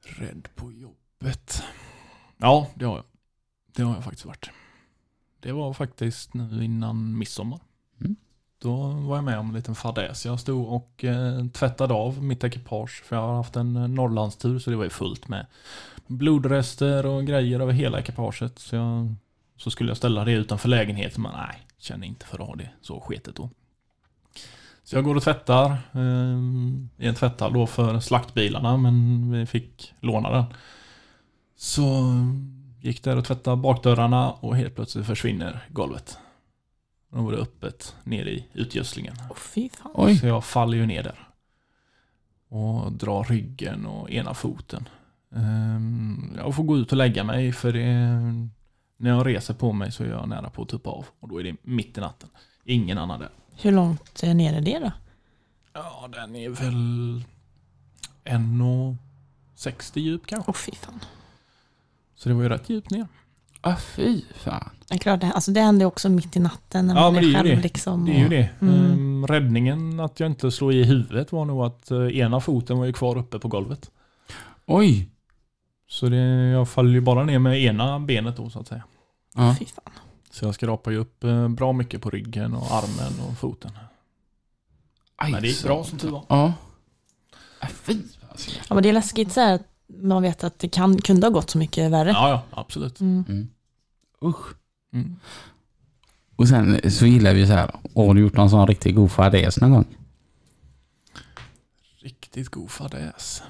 [0.00, 1.62] Rädd på jobbet.
[2.36, 3.04] Ja, det har jag.
[3.66, 4.50] Det har jag faktiskt varit.
[5.40, 7.60] Det var faktiskt nu innan midsommar.
[8.00, 8.16] Mm.
[8.58, 10.26] Då var jag med om en liten fadäs.
[10.26, 13.02] Jag stod och eh, tvättade av mitt ekipage.
[13.04, 15.46] För jag har haft en eh, Norrlandstur så det var ju fullt med
[16.06, 18.58] blodrester och grejer över hela ekipaget.
[18.58, 19.14] Så, jag,
[19.56, 22.70] så skulle jag ställa det utanför lägenheten men nej, känner inte för att ha det
[22.80, 23.50] så sketet då.
[24.84, 26.38] Så jag går och tvättar eh,
[26.98, 30.44] i en tvätthall då för slaktbilarna men vi fick låna den.
[31.56, 32.14] Så
[32.80, 36.18] gick där och tvättade bakdörrarna och helt plötsligt försvinner golvet.
[37.14, 39.14] Då var det öppet ner i utgödslingen.
[39.30, 39.92] Åh fy fan.
[39.94, 40.16] Oj.
[40.18, 41.28] Så jag faller ju ner där.
[42.48, 44.88] Och drar ryggen och ena foten.
[45.34, 47.88] Ehm, Jag får gå ut och lägga mig för det,
[48.96, 51.06] när jag reser på mig så är jag nära på att tuppa av.
[51.20, 52.28] Och då är det mitt i natten.
[52.64, 53.30] Ingen annan där.
[53.62, 54.92] Hur långt eh, ner är det då?
[55.72, 57.24] Ja, den är väl
[58.24, 60.50] 1,60 djup kanske.
[60.50, 61.00] Åh fy fan.
[62.14, 63.06] Så det var ju rätt djupt ner.
[63.66, 64.70] Ah, fy fan.
[64.88, 67.24] Det är klart, det, alltså det händer också mitt i natten när Ja, man men
[67.24, 67.62] är det är själv det.
[67.62, 68.04] liksom.
[68.06, 68.48] Det är ju det.
[68.60, 68.74] Mm.
[68.92, 72.84] Ehm, räddningen att jag inte slog i huvudet var nog att eh, ena foten var
[72.86, 73.90] ju kvar uppe på golvet.
[74.66, 75.08] Oj.
[75.88, 76.16] Så det,
[76.50, 78.82] jag faller ju bara ner med ena benet då så att säga.
[79.34, 79.56] Ja.
[79.58, 79.92] Fy fan.
[80.30, 83.70] Så jag skrapar ju upp eh, bra mycket på ryggen och armen och foten.
[85.16, 86.24] Aj, Men det gick så- bra som tur var.
[86.28, 86.52] Ja.
[87.60, 87.98] Ah, fy
[88.30, 88.50] alltså.
[88.68, 89.62] Ja, men det är läskigt så här, att
[90.02, 92.10] man vet att det kan, kunde ha gått så mycket värre.
[92.10, 93.00] Ja, ja, absolut.
[93.00, 93.24] Mm.
[93.28, 93.48] Mm.
[94.22, 94.54] Usch.
[94.92, 95.16] Mm.
[96.36, 97.70] Och sen så gillar vi så här.
[97.94, 99.86] Har du gjort någon sån riktigt god fadäs någon gång?
[102.02, 103.42] Riktigt god fadäs.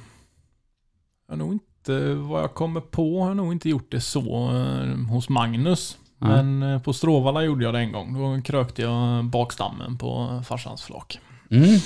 [1.26, 4.50] Jag har nog inte, vad jag kommer på, har jag nog inte gjort det så
[4.52, 5.98] eh, hos Magnus.
[6.18, 6.26] Ja.
[6.26, 8.14] Men eh, på Stråvalla gjorde jag det en gång.
[8.14, 11.20] Då krökte jag bakstammen på farsans flak.
[11.50, 11.80] Mm.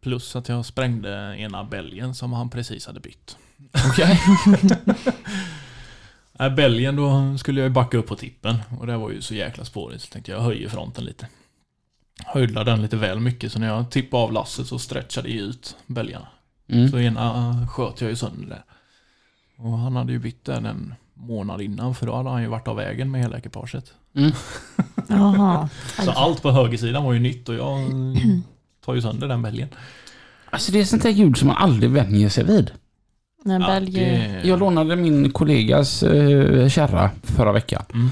[0.00, 3.36] Plus att jag sprängde ena bälgen som han precis hade bytt.
[3.90, 4.20] Okej.
[6.38, 9.34] Nej, bälgen då skulle jag ju backa upp på tippen och det var ju så
[9.34, 11.28] jäkla spårigt så tänkte jag höjer fronten lite.
[12.26, 15.76] Höjde den lite väl mycket så när jag tippade av lasset så stretchade jag ut
[15.86, 16.28] bälgarna.
[16.68, 16.88] Mm.
[16.88, 18.64] Så ena sköt jag ju sönder där.
[19.56, 22.68] Och han hade ju bytt den en månad innan för då hade han ju varit
[22.68, 23.92] av vägen med hela ekipaget.
[24.14, 24.32] Mm.
[26.04, 27.78] Så allt på högersidan var ju nytt och jag
[28.84, 29.68] tar ju sönder den bälgen.
[30.50, 32.70] Alltså det är sånt där ljud som man aldrig vänjer sig vid.
[33.44, 37.82] När Ja, det- Jag lånade min kollegas eh, kärra förra veckan.
[37.94, 38.10] Mm.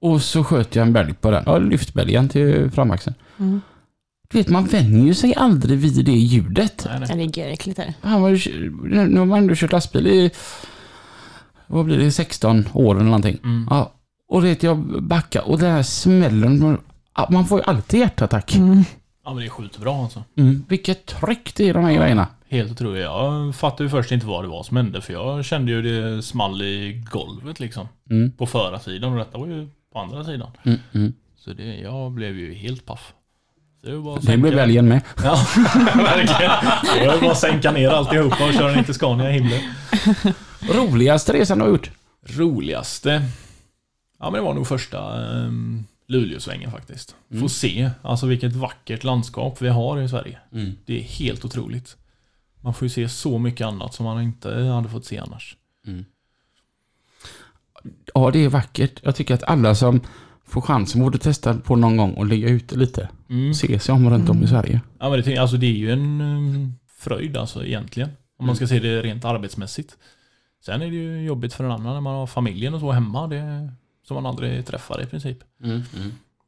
[0.00, 1.42] Och så sköt jag en bälg på den.
[1.46, 3.16] Ja, lyftbälgen till framaxeln.
[3.38, 3.60] Mm.
[4.28, 6.86] Du vet, man vänjer sig aldrig vid det ljudet.
[6.90, 7.26] Nej, nej.
[7.28, 7.94] Det är göräckligt där.
[8.00, 8.30] Han var
[9.08, 10.30] nu har man ändå kört lastbil i,
[11.66, 13.38] vad blir det, 16 år eller någonting.
[13.44, 13.66] Mm.
[13.70, 13.92] Ja,
[14.28, 16.78] och det jag backar och den här smällen,
[17.30, 18.54] man får ju alltid hjärtattack.
[18.56, 18.84] Mm.
[19.24, 20.24] Ja men det är sjukt bra alltså.
[20.36, 20.64] Mm.
[20.68, 22.26] Vilket tryck det är i de här grejerna.
[22.48, 23.02] Helt otroligt.
[23.02, 26.22] Jag fattade ju först inte vad det var som hände för jag kände ju det
[26.22, 27.88] small i golvet liksom.
[28.10, 28.32] Mm.
[28.32, 30.50] På förarsidan och detta var ju på andra sidan.
[30.62, 30.78] Mm.
[30.92, 31.12] Mm.
[31.36, 33.12] Så det, jag blev ju helt paff.
[33.80, 35.00] Så det var Det blev väljen med.
[35.24, 35.38] Ja,
[35.94, 36.52] verkligen.
[36.98, 39.60] Det var bara att sänka ner alltihopa och köra ner till Scania i himlen.
[40.60, 41.90] Roligaste resan du har gjort?
[42.26, 43.22] Roligaste?
[44.18, 47.16] Ja men det var nog första um, Luleåsvängen faktiskt.
[47.30, 47.48] Få Mm.
[47.48, 50.38] se, alltså vilket vackert landskap vi har i Sverige.
[50.52, 50.72] Mm.
[50.86, 51.96] Det är helt otroligt.
[52.60, 55.56] Man får ju se så mycket annat som man inte hade fått se annars.
[55.86, 56.04] Mm.
[58.14, 59.00] Ja, det är vackert.
[59.02, 60.00] Jag tycker att alla som
[60.44, 63.08] får chansen borde testa på någon gång och ligga ute lite.
[63.30, 63.54] Mm.
[63.54, 64.80] Se sig om runt om i Sverige.
[64.98, 68.08] Ja men det, alltså, det är ju en um, fröjd alltså egentligen.
[68.38, 69.96] Om man ska se det rent arbetsmässigt.
[70.64, 73.26] Sen är det ju jobbigt för en annan när man har familjen och så hemma.
[73.26, 73.72] Det,
[74.04, 75.38] som man aldrig träffar i princip.
[75.62, 75.82] Mm.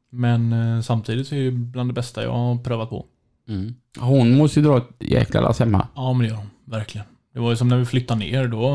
[0.09, 3.05] Men eh, samtidigt så är det ju bland det bästa jag har prövat på.
[3.47, 3.75] Mm.
[3.99, 5.87] Hon måste ju dra ett jäkla lass hemma.
[5.95, 7.07] Ja men det gör hon, verkligen.
[7.33, 8.71] Det var ju som när vi flyttade ner då.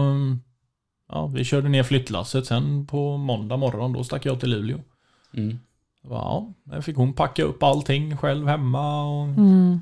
[1.08, 2.46] Ja, vi körde ner flyttlasset.
[2.46, 4.78] Sen på måndag morgon då stack jag till Luleå.
[5.34, 5.58] Mm.
[6.08, 9.28] Ja, där fick hon packa upp allting själv hemma och...
[9.28, 9.80] Mm.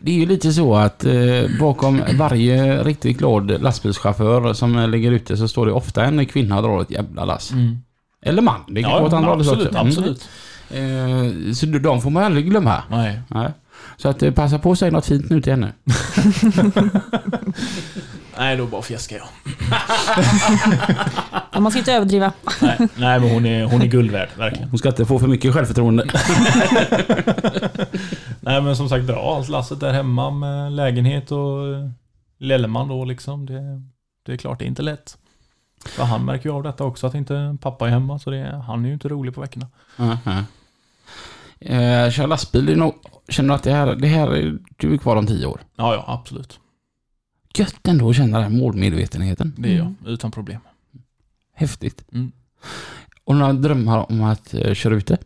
[0.00, 5.36] Det är ju lite så att eh, bakom varje riktigt glad lastbilschaufför som ligger ute
[5.36, 7.52] så står det ofta en kvinna och drar ett jävla lass.
[7.52, 7.78] Mm.
[8.24, 8.60] Eller man.
[8.68, 9.78] Det kan Ja, gå åt andra hållet absolut, också.
[9.78, 9.88] Mm.
[9.88, 10.28] absolut.
[10.70, 12.82] Eh, så de får man aldrig glömma.
[12.90, 13.20] Nej.
[13.28, 13.50] Nej.
[13.96, 15.72] Så att eh, passa på att säga något fint nu till henne.
[18.38, 19.26] Nej, då bara fjäskar jag.
[21.52, 22.32] Ja, man ska inte överdriva.
[22.62, 24.68] Nej, nej men hon är, hon är guld värd, verkligen.
[24.68, 26.04] Hon ska inte få för mycket självförtroende.
[28.40, 31.90] Nej men som sagt, dra allt lasset där hemma med lägenhet och eh,
[32.38, 33.46] Lelleman då liksom.
[33.46, 33.82] Det,
[34.26, 35.18] det är klart, det är inte lätt.
[35.84, 38.18] För han märker ju av detta också, att inte pappa är hemma.
[38.18, 39.68] Så det, han är ju inte rolig på veckorna.
[40.00, 40.42] uh
[41.60, 42.94] eh, kör lastbil, är nog,
[43.28, 45.60] känner du att det här, det här är, du är kvar om tio år?
[45.76, 46.60] Ja, ja, absolut.
[47.56, 49.52] Gött ändå att känna den här målmedvetenheten.
[49.58, 49.96] Det är Mm.
[50.04, 50.60] jag, utan problem.
[51.54, 52.04] Häftigt.
[52.12, 52.32] Mm.
[53.24, 55.18] Och några drömmar om att eh, köra ute?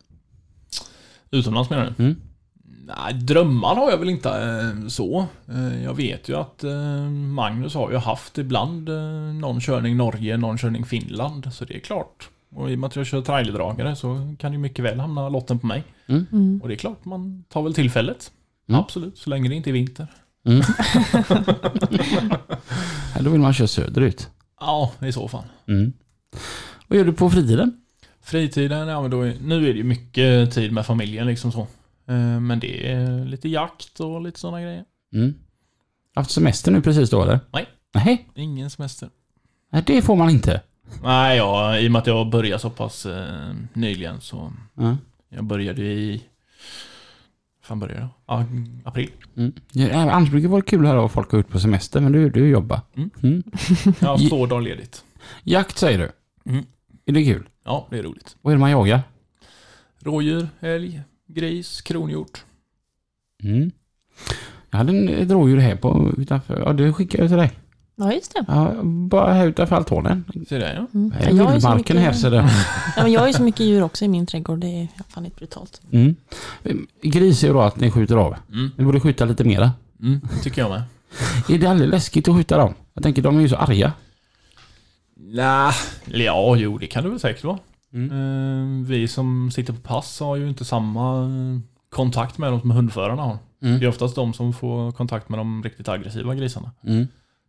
[1.31, 2.05] Utomlands menar du?
[2.05, 2.17] Mm.
[2.97, 5.26] Nej, drömmar har jag väl inte eh, så.
[5.49, 8.89] Eh, jag vet ju att eh, Magnus har ju haft ibland
[9.41, 11.53] någon körning Norge, någon körning Finland.
[11.53, 12.28] Så det är klart.
[12.55, 15.59] Och i och med att jag kör trailerdragare så kan ju mycket väl hamna lotten
[15.59, 15.84] på mig.
[16.07, 16.61] Mm.
[16.62, 18.30] Och det är klart, man tar väl tillfället.
[18.68, 18.80] Mm.
[18.80, 20.07] Absolut, så länge det inte är vinter.
[20.47, 20.62] Mm.
[23.24, 24.30] Då vill man köra söderut.
[24.61, 25.45] Ja, i så fall.
[25.66, 25.93] Mm.
[26.89, 27.80] Vad gör du på fritiden?
[28.22, 31.66] Fritiden, ja men då är, nu är det ju mycket tid med familjen liksom så.
[32.09, 34.85] Eh, Men det är lite jakt och lite sådana grejer.
[35.13, 35.35] Mm.
[36.15, 37.41] Haft semester nu precis då eller?
[37.53, 37.67] Nej.
[37.95, 39.09] Nej, Ingen semester.
[39.73, 40.63] Nej det får man inte.
[41.03, 44.97] Nej, ja, i och med att jag började så pass eh, nyligen så Ja.
[45.29, 46.23] jag började i...
[47.63, 48.09] fan började jag?
[48.27, 48.45] Ja,
[48.85, 49.11] april.
[49.37, 49.53] Mm.
[49.73, 52.13] Ja, annars brukar det vara kul att höra vad folk har gjort på semester, men
[52.13, 52.81] du, du jobbar.
[52.97, 53.11] Mm.
[53.23, 53.43] Mm.
[54.01, 55.05] Jag har två dagar ledigt.
[55.43, 56.11] Jakt säger du.
[56.53, 56.65] Mm.
[57.07, 57.49] Är det kul?
[57.65, 58.37] Ja, det är roligt.
[58.43, 59.03] Vad är det man jagar?
[60.01, 62.45] Rådjur, älg, gris, kronhjort.
[63.43, 63.70] Mm.
[64.70, 66.61] Jag hade en, ett rådjur här på utanför.
[66.66, 67.51] Ja, det skickade jag till dig.
[67.97, 68.45] Ja, just det.
[68.49, 70.24] Ja, bara här utanför altanen.
[70.49, 70.87] Ser det ja.
[70.99, 71.11] Mm.
[71.12, 72.51] Här är Jag, mycket, här så det.
[72.97, 74.59] ja, men jag har ju så mycket djur också i min trädgård.
[74.59, 75.81] Det är fan inte brutalt.
[75.91, 76.16] Mm.
[77.03, 78.37] Gris är ju då att ni skjuter av.
[78.53, 79.72] Mm, Ni borde skjuta lite mera.
[80.03, 80.83] mm, tycker jag med.
[81.49, 82.74] Är det aldrig läskigt att skjuta dem?
[82.95, 83.93] Jag tänker, de är ju så arga.
[85.16, 85.72] Nja,
[86.05, 87.59] ja, jo, det kan det väl säkert vara.
[87.93, 88.11] Mm.
[88.82, 91.61] Eh, Vi som sitter på pass har ju inte samma eh,
[91.91, 93.39] kontakt med dem som hundförarna har.
[93.61, 93.89] Det är Mm.
[93.89, 96.70] oftast de som får kontakt med de riktigt aggressiva grisarna.
[96.84, 97.07] Mm.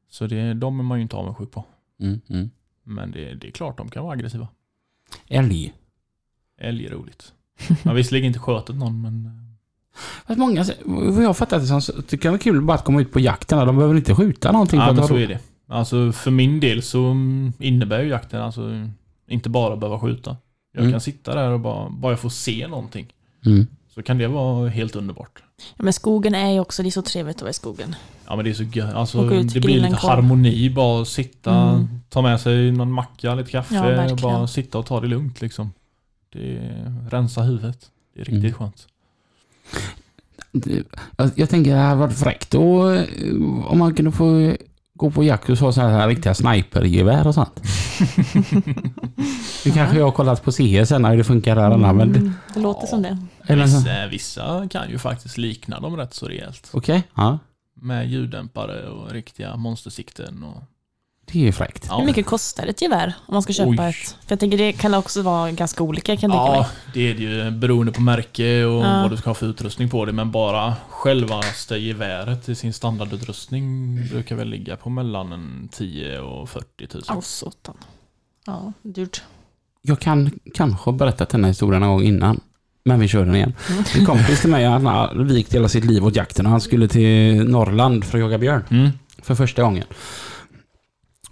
[0.10, 1.66] Så det, de är man ju inte avundsjuk på.
[2.00, 2.22] Mm.
[2.30, 2.50] Mm.
[2.84, 4.48] Men det, det är klart de kan vara aggressiva.
[5.28, 5.74] Älg.
[6.62, 7.34] Älg är roligt.
[7.84, 9.26] Har visserligen inte skjutit någon men...
[9.26, 9.32] eh,
[10.28, 13.02] Fast många, vad jag fattat det som, så tycker det är kul bara att komma
[13.02, 13.68] ut på jakten.
[13.68, 14.80] De behöver inte skjuta någonting.
[14.80, 15.40] Ja men så är det.
[15.68, 18.88] Alltså för min del så mm, innebär ju jakten alltså
[19.30, 20.38] inte bara behöva skjuta.
[20.74, 20.92] Jag Mm.
[20.94, 23.08] kan sitta där och bara, bara jag får se någonting.
[23.46, 23.68] Mm.
[23.96, 25.44] Så kan det vara helt underbart.
[25.78, 27.96] Ja, men skogen är ju också, det är så trevligt att vara i skogen.
[28.28, 28.94] Ja men det är så gött.
[28.94, 30.10] Alltså det blir lite korv.
[30.12, 31.88] harmoni bara att sitta, Mm.
[32.10, 34.22] ta med sig någon macka, lite kaffe, Ja, verkligen.
[34.22, 35.72] bara sitta och ta det lugnt liksom.
[36.34, 37.92] Det är, rensa huvudet.
[38.14, 38.54] Det är riktigt Mm.
[38.54, 38.88] skönt.
[41.18, 43.06] Jag, jag tänker det hade varit fräckt då, eh,
[43.66, 44.56] om man kunde få
[45.00, 47.62] gå på jakt och ha så här riktiga snipergevär och sånt.
[49.66, 50.52] Nu kanske jag har kollat på
[50.86, 52.16] sen hur det funkar där Anna, men...
[52.16, 53.18] Mm, det låter som det.
[53.56, 56.70] Vissa, vissa kan ju faktiskt likna dem rätt så rejält.
[56.74, 57.40] Okej, ja.
[57.74, 60.64] Med ljuddämpare och riktiga monstersikten och...
[61.32, 61.86] Det är fräckt.
[61.90, 61.98] Ja.
[62.00, 63.90] Hur mycket kostar ett gevär om man ska köpa Oj.
[63.90, 63.96] ett?
[64.26, 66.68] För jag tänker det kan också vara ganska olika kan jag tänka Ja, mig.
[66.94, 69.02] det är det ju beroende på märke och Ja.
[69.02, 70.12] vad du ska ha för utrustning på det.
[70.12, 76.50] Men bara självaste geväret i sin standardutrustning brukar väl ligga på mellan en 10 och
[76.50, 77.04] 40 000.
[77.10, 77.76] Åh, satan.
[78.46, 79.22] Ja, dyrt.
[79.82, 82.40] Jag kan kanske ha berättat den här historien en gång innan.
[82.86, 83.54] Men vi kör den igen.
[84.00, 86.88] En kompis till mig, han har vikt hela sitt liv åt jakten och han skulle
[86.88, 88.64] till Norrland för att jaga björn.
[88.70, 88.90] Mm.
[89.22, 89.84] För första gången.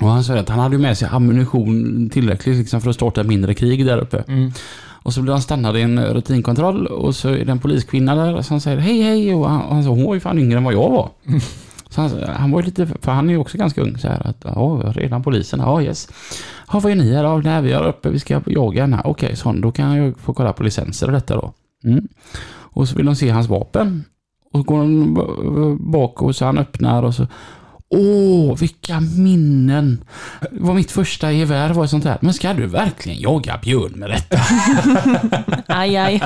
[0.01, 3.27] Och han sa att han hade med sig ammunition tillräckligt liksom för att starta ett
[3.27, 4.23] mindre krig där uppe.
[4.27, 4.51] Mm.
[5.07, 8.41] Och så blev han stannad i en rutinkontroll och så är det en poliskvinna där
[8.41, 10.63] som säger hej hej och han, och han sa hon var ju fan yngre än
[10.63, 11.09] vad jag var.
[11.89, 14.27] Så han, han var ju lite, för han är ju också ganska ung så här
[14.27, 16.09] att ja, redan polisen, ja yes.
[16.73, 17.37] Ja, vad är ni här då?
[17.37, 19.07] Nej, vi är uppe, vi ska jaga här.
[19.07, 21.53] Okej, så då kan jag få kolla på licenser och detta då.
[21.83, 22.07] Mm.
[22.49, 24.03] Och så vill de se hans vapen.
[24.53, 27.27] Och så går de bak och så han öppnar och så
[27.89, 30.03] Åh, vilka minnen!
[30.39, 32.17] Det var mitt första gevär var ett sånt här.
[32.21, 34.37] Men ska du verkligen jaga björn med detta?
[35.67, 36.21] Aj, aj.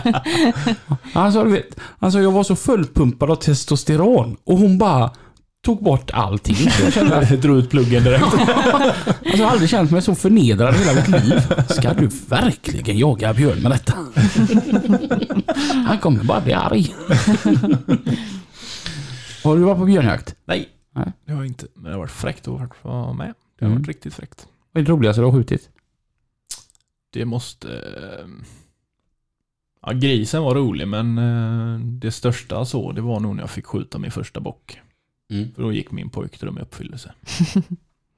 [1.14, 5.12] Han sa, du vet, han sa jag var så fullpumpad av testosteron och hon bara
[5.66, 6.56] tog bort allting.
[6.84, 8.24] Jag kände, Drog ut pluggen direkt.
[8.34, 8.44] alltså,
[9.24, 11.42] jag har aldrig känt mig så förnedrad hela mitt liv.
[11.70, 13.94] Ska du verkligen jaga björn med detta?
[15.88, 16.96] Han kommer bara bli arg.
[19.44, 20.36] Har du varit på björnjakt?
[20.46, 21.12] Nej, Nej.
[21.26, 21.68] det har jag inte.
[21.74, 23.34] Men det har varit fräckt att vara med.
[23.60, 23.82] Det har Mm.
[23.82, 24.48] varit riktigt fräckt.
[24.72, 25.70] Vad är det roligaste du har skjutit?
[27.10, 27.70] Det måste...
[27.78, 28.28] eh,
[29.86, 33.66] Ja, grisen var rolig men eh, det största så, det var nog när jag fick
[33.66, 34.80] skjuta min första bock.
[35.30, 35.54] Mm.
[35.54, 37.14] För då gick min pojkdröm i uppfyllelse.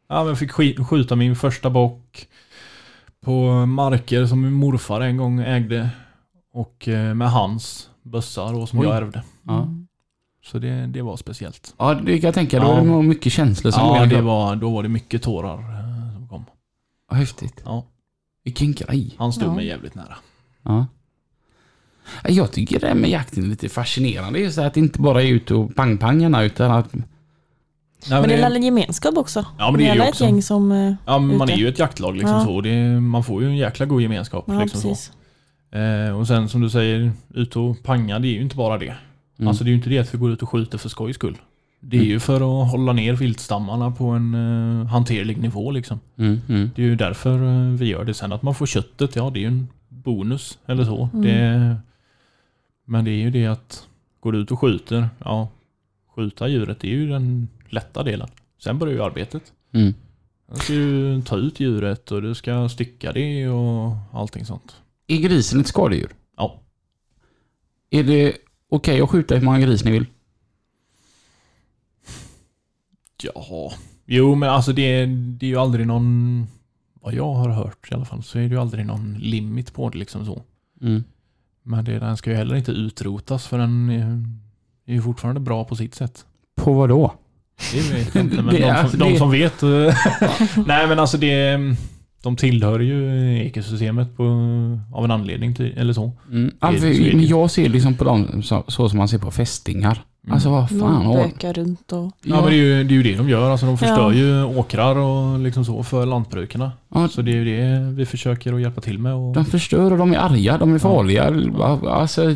[0.08, 2.28] ja, men jag fick sk- skjuta min första bock
[3.22, 5.90] på marker som min morfar en gång ägde.
[6.54, 8.86] Och eh, med hans bössa då som Oj.
[8.86, 9.24] jag ärvde.
[9.44, 9.68] Ja.
[10.46, 11.74] Så det, det var speciellt.
[11.78, 12.60] Ja, det kan jag tänka.
[12.60, 12.78] Då Ja.
[12.78, 16.28] är det mycket känslor som Ja, det var, då var det mycket tårar eh, som
[16.30, 16.46] kom.
[17.10, 17.62] Ja, häftigt.
[17.66, 17.86] Ja,
[18.44, 19.16] Vilken grej.
[19.18, 19.54] han stod Ja.
[19.56, 20.16] mig jävligt nära.
[20.64, 20.86] Ja.
[22.28, 24.40] Jag tycker det här med jakten är lite fascinerande.
[24.40, 26.94] Just att det inte bara är ut och pang-pangarna utan att...
[26.94, 27.04] Nej,
[28.20, 29.46] Men det är väl en gemenskap också?
[29.58, 30.24] Ja, men det är ju ett också.
[30.24, 30.72] gäng som...
[30.72, 31.58] eh, Ja, men man ute.
[31.58, 32.46] är ju ett jaktlag liksom Ja.
[32.46, 32.62] så.
[32.62, 34.44] Det man får ju en jäkla god gemenskap.
[34.48, 35.12] Ja, liksom precis.
[35.72, 35.78] så.
[35.78, 38.96] Eh, och sen som du säger, ut och panga, det är ju inte bara det.
[39.38, 39.48] Mm.
[39.48, 41.38] Alltså det är ju inte det att vi går ut och skjuter för skojs skull.
[41.80, 42.12] Det är Mm.
[42.12, 46.00] ju för att hålla ner viltstammarna på en uh, hanterlig nivå liksom.
[46.18, 46.72] Mm, mm.
[46.76, 48.14] Det är ju därför eh, vi gör det.
[48.14, 51.10] Sen att man får köttet, ja det är ju en bonus eller så.
[51.14, 51.26] Mm.
[51.26, 51.76] Det,
[52.86, 53.88] men det är ju det att
[54.20, 55.50] går du ut och skjuter, ja
[56.16, 58.28] skjuta djuret det är ju den lätta delen.
[58.60, 59.44] Sen börjar ju arbetet.
[59.72, 59.94] Mm.
[60.54, 64.76] Ska du ta ut djuret och du ska stycka det och allting sånt.
[65.08, 66.10] Är grisen ett skadedjur?
[66.38, 66.60] Ja.
[67.90, 68.38] Är det
[68.76, 70.06] okej att skjuta hur många gris ni vill?
[73.24, 73.74] Ja.
[74.06, 76.48] Jo men alltså det, det är ju aldrig någon,
[77.02, 79.90] vad jag har hört i alla fall, så är det ju aldrig någon limit på
[79.90, 80.42] det liksom så.
[80.82, 81.04] Mm.
[81.64, 84.24] Men det, den ska ju heller inte utrotas för den är,
[84.86, 86.26] är ju fortfarande bra på sitt sätt.
[86.56, 87.14] På vad då?
[87.74, 89.64] Det vet jag inte, men Det de, som, de det- som vet.
[89.64, 89.96] eh,
[90.68, 91.58] Nej men alltså det,
[92.24, 94.24] de tillhör ju ekosystemet på,
[94.94, 96.12] av en anledning till, eller så.
[96.32, 96.52] Mm.
[96.60, 100.02] Alltså, men jag ser liksom på dem så, så som man ser på fästingar.
[100.24, 100.34] Mm.
[100.34, 101.14] Alltså vad fan Någon har...
[101.24, 102.12] bökar runt och...
[102.24, 103.50] Ja, men det är, ju, det är ju det de gör.
[103.52, 104.14] Alltså de förstör Ja.
[104.14, 106.72] ju åkrar och liksom så för lantbrukarna.
[106.94, 109.14] Ja, Så det är ju det vi försöker att hjälpa till med.
[109.14, 111.34] Och, de förstör och de är arga, de är farliga.
[111.90, 112.36] Alltså,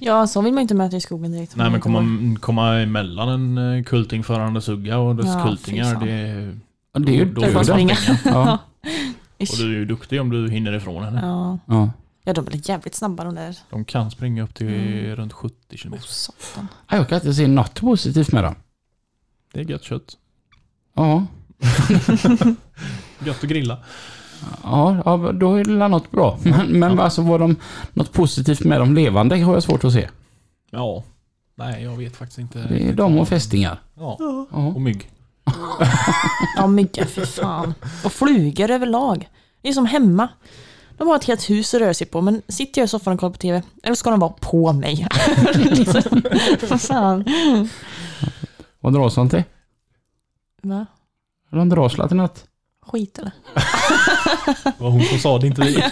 [0.00, 1.56] Ja, så vill man inte möta i skogen direkt.
[1.56, 2.04] nej men komma,
[2.40, 6.04] komma emellan en eh, kultingförande sugga och dess Ja, kultingar.
[6.04, 6.58] Det är,
[6.94, 7.94] ja, det är ju då, då Det är bara är springa.
[7.94, 8.18] springa.
[8.24, 8.58] Ja.
[9.38, 11.20] Och du är ju duktig om du hinner ifrån henne.
[11.22, 11.58] Ja.
[11.66, 11.90] Ja.
[12.24, 13.56] ja, de blir jävligt snabba de där.
[13.70, 15.16] De kan springa upp till Mm.
[15.16, 15.92] runt 70 km.
[15.94, 16.68] Oh, satan.
[16.90, 18.54] Ja, Jag kan inte se något positivt med dem.
[19.52, 20.16] Det är gött kött.
[20.94, 21.26] Ja.
[23.24, 23.78] Gött att grilla.
[24.62, 26.38] Ja, ja, då är det något bra.
[26.42, 27.56] Men, men alltså var de
[27.92, 30.08] något positivt med de levande har jag svårt att se.
[30.70, 31.04] Ja.
[31.54, 32.58] Nej, jag vet faktiskt inte.
[32.68, 33.80] Det är de och fästingar.
[33.94, 34.16] Ja.
[34.20, 34.46] Ja.
[34.66, 35.10] Och mygg.
[36.56, 37.74] Ja, myggar, fy fan.
[38.04, 39.28] Och flugor överlag.
[39.62, 40.28] Det är som hemma.
[40.98, 43.20] De har ett helt hus att röra sig på, men sitter jag i soffan och
[43.20, 45.06] kollar på TV, eller ska de vara på mig?
[45.54, 46.22] liksom.
[46.68, 47.24] Vad fan.
[48.80, 49.42] Vad dras de till?
[50.62, 50.86] Va?
[51.50, 52.44] De dras till något?
[52.86, 53.32] Skit eller?
[54.64, 55.82] Det var hon som sa det, inte vi.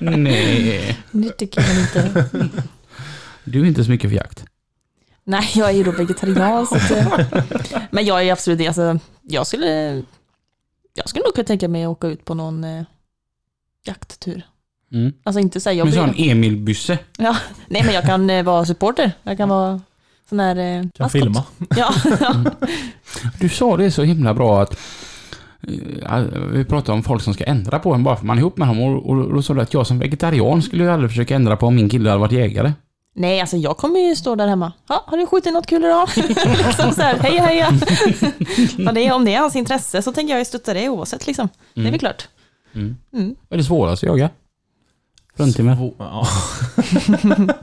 [0.00, 0.98] Nej.
[1.10, 2.28] Det tycker jag inte.
[3.44, 4.44] Du är inte så mycket för jakt.
[5.24, 6.66] Nej, jag är ju då vegetarian.
[6.66, 7.20] Så att, eh,
[7.90, 8.66] men jag är absolut det.
[8.66, 10.02] Alltså, jag skulle,
[10.94, 12.82] jag skulle nog kunna tänka mig att åka ut på någon, eh,
[13.86, 14.42] jakttur.
[14.92, 15.12] Mm.
[15.24, 16.98] Alltså inte säga jag Men så blir- en Emil-bysse.
[17.18, 19.12] Ja, nej men jag kan eh, vara supporter.
[19.22, 19.80] Jag kan vara
[20.28, 20.56] sån här...
[20.56, 21.12] Eh, Kan maskot.
[21.12, 21.44] filma.
[21.76, 21.94] Ja,
[23.40, 24.78] Du sa det så himla bra att
[26.08, 26.18] eh,
[26.52, 28.68] vi pratade om folk som ska ändra på en bara för man är ihop med
[28.68, 31.56] honom och, och då sa du att jag som vegetarian skulle ju aldrig försöka ändra
[31.56, 32.72] på om min kille hade varit jägare.
[33.14, 34.72] Nej alltså jag kommer ju stå där hemma.
[34.88, 36.08] Ja, har du skjutit något kul idag?
[36.16, 37.70] liksom så här, hej heja.
[38.78, 41.26] Men det är, om det är hans intresse så tänker jag ju stötta det oavsett
[41.26, 41.48] liksom.
[41.74, 42.28] Det är väl klart.
[42.74, 42.96] Mm.
[43.12, 43.36] Mm.
[43.48, 44.30] Vad är det svåraste att jaga?
[45.36, 45.76] Fruntimmer?
[45.76, 46.26] Svå- Ja.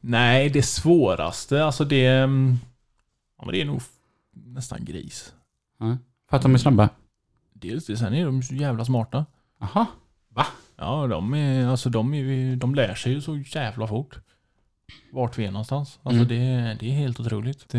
[0.00, 2.06] Nej, det svåraste, alltså det...
[2.06, 2.58] mm,
[3.38, 3.82] Ja, men det är nog
[4.32, 5.32] nästan gris.
[6.30, 6.88] För att de är snabba?
[7.54, 9.26] Dels det, sen är de så jävla smarta.
[9.60, 9.86] Aha.
[10.76, 14.16] Ja, de är, alltså de är de lär sig ju så jävla fort.
[15.12, 15.98] Vart vi är någonstans.
[16.02, 16.28] Alltså Mm.
[16.28, 17.68] det, det är helt otroligt.
[17.68, 17.78] Det,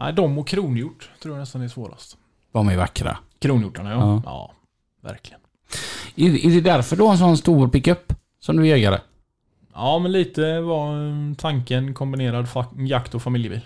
[0.00, 2.16] nej, de och kronhjort tror jag nästan är svårast.
[2.52, 3.18] De är vackra.
[3.38, 3.96] Kronhjortarna ja.
[3.98, 4.22] Ja.
[4.24, 4.52] Ja,
[5.08, 5.40] verkligen.
[6.16, 8.12] Är, är det därför du har en sån stor pickup?
[8.40, 8.98] Som du jägare?
[9.74, 13.60] Ja, men lite var mm, tanken kombinerad jakt och familjebil.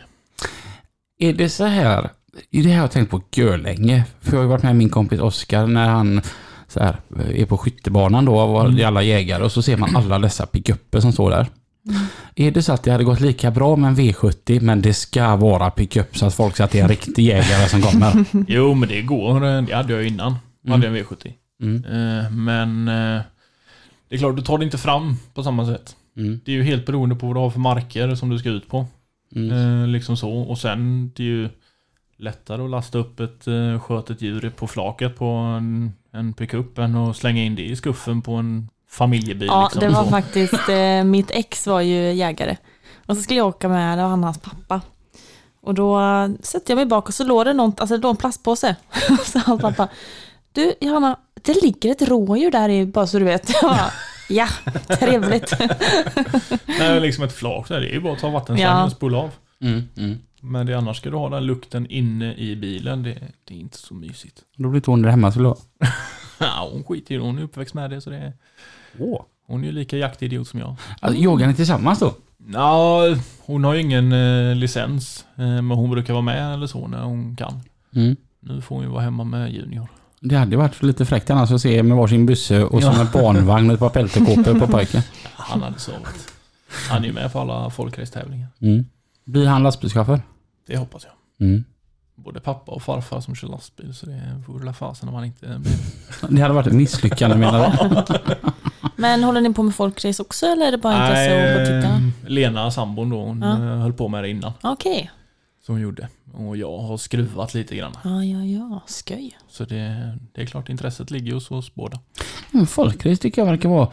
[1.18, 2.10] Är det så här,
[2.50, 4.04] är det här jag har tänkt på görlänge.
[4.20, 6.20] För jag har ju varit med min kompis Oskar när han
[6.68, 6.96] så här,
[7.32, 8.86] är på skyttebanan då, och Mm.
[8.86, 11.46] alla jägare, och så ser man alla dessa pickuper som står där.
[12.34, 15.36] Är det så att det hade gått lika bra med en V70, men det ska
[15.36, 18.24] vara pickup så att folk ser att det är en riktig jägare som kommer?
[18.48, 19.40] Jo, men det går.
[19.66, 20.34] Det hade jag innan.
[20.64, 20.72] Mm.
[20.72, 21.32] Hade jag en V70.
[21.62, 21.84] Mm.
[21.84, 23.22] Eh, Men eh,
[24.08, 25.96] det är klart, du tar det inte fram på samma sätt.
[26.16, 26.40] Mm.
[26.44, 28.68] Det är ju helt beroende på vad du har för marker som du ska ut
[28.68, 28.86] på.
[29.36, 29.50] Mm.
[29.82, 30.32] Eh, liksom så.
[30.32, 31.48] Och sen det är ju
[32.16, 33.44] lättare att lasta upp ett
[33.82, 38.22] skötet djur på flaket på en, en pickup än att slänga in det i skuffen
[38.22, 39.48] på en familjebil.
[39.48, 40.10] Ja, liksom, det var så.
[40.10, 42.56] faktiskt, eh, mitt ex var ju jägare.
[43.06, 44.80] Och så skulle jag åka med, det var han och hans pappa.
[45.62, 48.10] Och då eh, sätter jag mig bak och så låg det något, alltså det låg
[48.10, 48.76] en plastpåse.
[49.24, 49.88] så hans pappa,
[50.52, 53.50] du Johanna, det ligger ett rådjur där i, bara så du vet.
[53.62, 53.90] Jag bara,
[54.28, 54.48] ja,
[54.98, 55.52] trevligt.
[56.78, 57.80] Nej, liksom ett flak där.
[57.80, 58.84] Det är ju bara att ta vattenslangen Ja.
[58.84, 59.30] och spola av.
[59.60, 59.88] Mm.
[59.96, 60.18] Mm.
[60.40, 63.02] Men det, annars ska du ha den lukten inne i bilen.
[63.02, 64.40] Det, det är inte så mysigt.
[64.56, 65.56] Då blir inte hon där hemma så då.
[66.38, 67.24] Ja, hon skiter i det.
[67.24, 68.00] Hon är uppväxt med det.
[68.00, 68.32] Så det är,
[68.98, 69.22] Åh.
[69.46, 70.76] hon är ju lika jaktidiot som jag.
[71.00, 72.14] Alltså, jagar ni tillsammans då?
[72.52, 73.02] Ja,
[73.46, 75.24] hon har ju ingen eh, licens.
[75.36, 77.60] Eh, men hon brukar vara med eller så när hon kan.
[77.94, 78.16] Mm.
[78.40, 79.88] Nu får hon ju vara hemma med Junior.
[80.20, 82.96] Det hade varit lite fräckt annars att se med varsin busse och Ja.
[82.96, 85.02] med barnvagn och ett par peltekåpor på pojken.
[85.34, 86.32] Han hade sovit.
[86.90, 88.48] Han är ju med på alla folkracetävlingar.
[88.60, 88.84] Mm.
[89.24, 90.20] Blir han lastbilschaufför?
[90.66, 91.46] Det hoppas jag.
[91.48, 91.64] Mm.
[92.14, 93.94] Både pappa och farfar som kör lastbil.
[93.94, 95.72] Så det vore la fasen om han inte blir...
[96.36, 97.70] Det hade varit ett misslyckande menar
[98.06, 98.24] du?
[99.04, 101.94] Men håller ni på med folkrace också eller är det bara intresse att titta?
[101.94, 103.52] eh, Lena, sambon då, hon Ja.
[103.52, 104.52] eh, höll på med det innan.
[104.62, 105.10] Okej,
[105.66, 106.08] Som hon gjorde.
[106.34, 107.92] Och jag har skruvat lite grann.
[108.04, 109.38] ja ja ja, skoj.
[109.48, 111.98] Så det, det är klart intresset ligger hos oss båda.
[112.50, 113.88] Men folkrace tycker jag verkar vara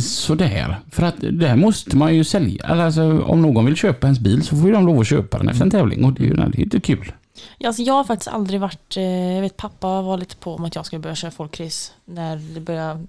[0.00, 0.76] sådär.
[0.90, 2.64] För att det här måste man ju sälja.
[2.66, 5.38] Eller Alltså, om någon vill köpa ens bil så får ju de lov att köpa
[5.38, 6.04] den efter en tävling.
[6.04, 7.12] Och det är ju det är inte kul.
[7.58, 10.64] Ja, alltså jag har faktiskt aldrig varit, eh, jag vet pappa var lite på om
[10.64, 13.06] att jag skulle börja köra folkrace när det började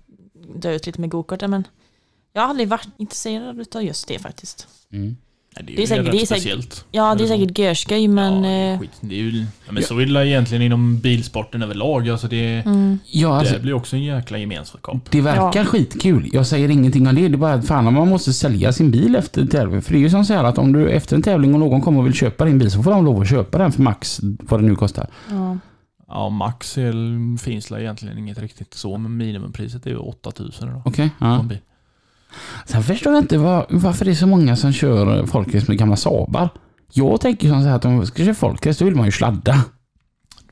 [0.56, 1.68] dö ut lite med gokarten men
[2.34, 4.68] jag har aldrig varit intresserad av just det faktiskt.
[4.94, 5.16] Mm.
[5.56, 6.86] Nej, det är, Det är säkert- det är säkert- speciellt.
[6.92, 8.34] Ja, det är säkert görskoj men...
[8.34, 8.92] ja, det är eh, skit.
[9.02, 12.10] Det är ju, ja, men så är det egentligen inom bilsporten överlag.
[12.10, 14.98] Alltså det, mm, Ja, alltså, det blir också en jäkla gemenskap.
[15.12, 15.66] det verkar Ja.
[15.66, 16.30] skitkul.
[16.34, 17.22] Jag säger ingenting om det.
[17.28, 19.82] Det är bara att fan man måste sälja sin bil efter en tävling.
[19.82, 21.82] För det är ju som så här att om du efter en tävling och någon
[21.82, 24.20] kommer och vill köpa din bil så får de lov att köpa den för max
[24.24, 25.08] vad det nu kostar.
[25.30, 25.58] ja.
[26.14, 26.78] Ja, Max
[27.40, 30.82] finns egentligen inget riktigt så, men minimumpriset är ju 8000 idag.
[30.86, 31.10] Okej?
[31.20, 31.44] på ja.
[31.44, 31.60] bil.
[32.66, 35.96] Sen förstår jag inte var, varför det är så många som kör folkrace med gamla
[35.96, 36.50] Sabar.
[36.94, 39.12] Jag tänker som så här att om man ska köra folkrace då vill man ju
[39.12, 39.66] sladda.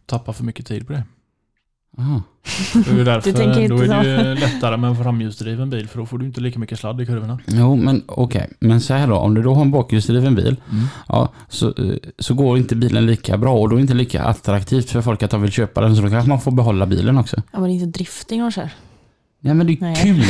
[0.06, 1.04] Tappar för mycket tid på det.
[1.98, 2.22] Aha.
[2.74, 5.70] Det är ju därför, Du tänker inte då är det ju lättare med en framhjulsdriven
[5.70, 7.40] bil, för då får du inte lika mycket sladd i kurvorna.
[7.48, 8.50] Jo, men okej.
[8.60, 10.56] Men så här då, om du då har en bakhjulsdriven bil,
[11.08, 14.24] ja, så, eh, så går inte bilen lika bra och då är det inte lika
[14.24, 17.18] attraktivt för folk att de vill köpa den, så då kanske man får behålla bilen
[17.18, 17.38] också.
[17.52, 18.74] ja, men det är inte drifting och så här.
[19.42, 19.96] Ja men det är Nej.
[19.96, 20.24] kul.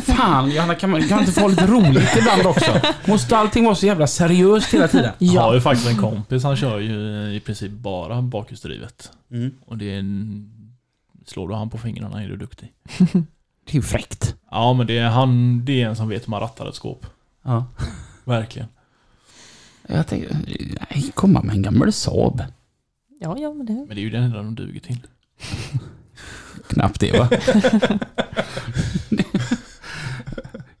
[0.02, 2.70] Fan Johanna, kan man kan inte få lite roligt ibland också?
[3.06, 5.10] Måste allting vara så jävla seriöst hela tiden?
[5.18, 6.90] Jag har Ja, ju faktiskt en kompis, han kör ju
[7.36, 9.10] i princip bara bakhjulsdrivet.
[9.32, 9.50] Mm.
[9.66, 10.50] Och det är en...
[11.28, 12.72] Slår du han på fingrarna är du duktig.
[13.64, 14.36] Det är ju fräckt.
[14.50, 17.06] Ja men det är han, det är en som vet hur man rattar ett skåp.
[17.42, 17.66] Ja.
[18.24, 18.68] Verkligen.
[19.88, 20.36] Jag tänker,
[20.90, 22.42] nej, komma med en gammal Saab.
[23.20, 23.72] ja, ja men det...
[23.72, 25.06] Men det är ju den enda de duger till.
[26.68, 27.28] Knappt det va?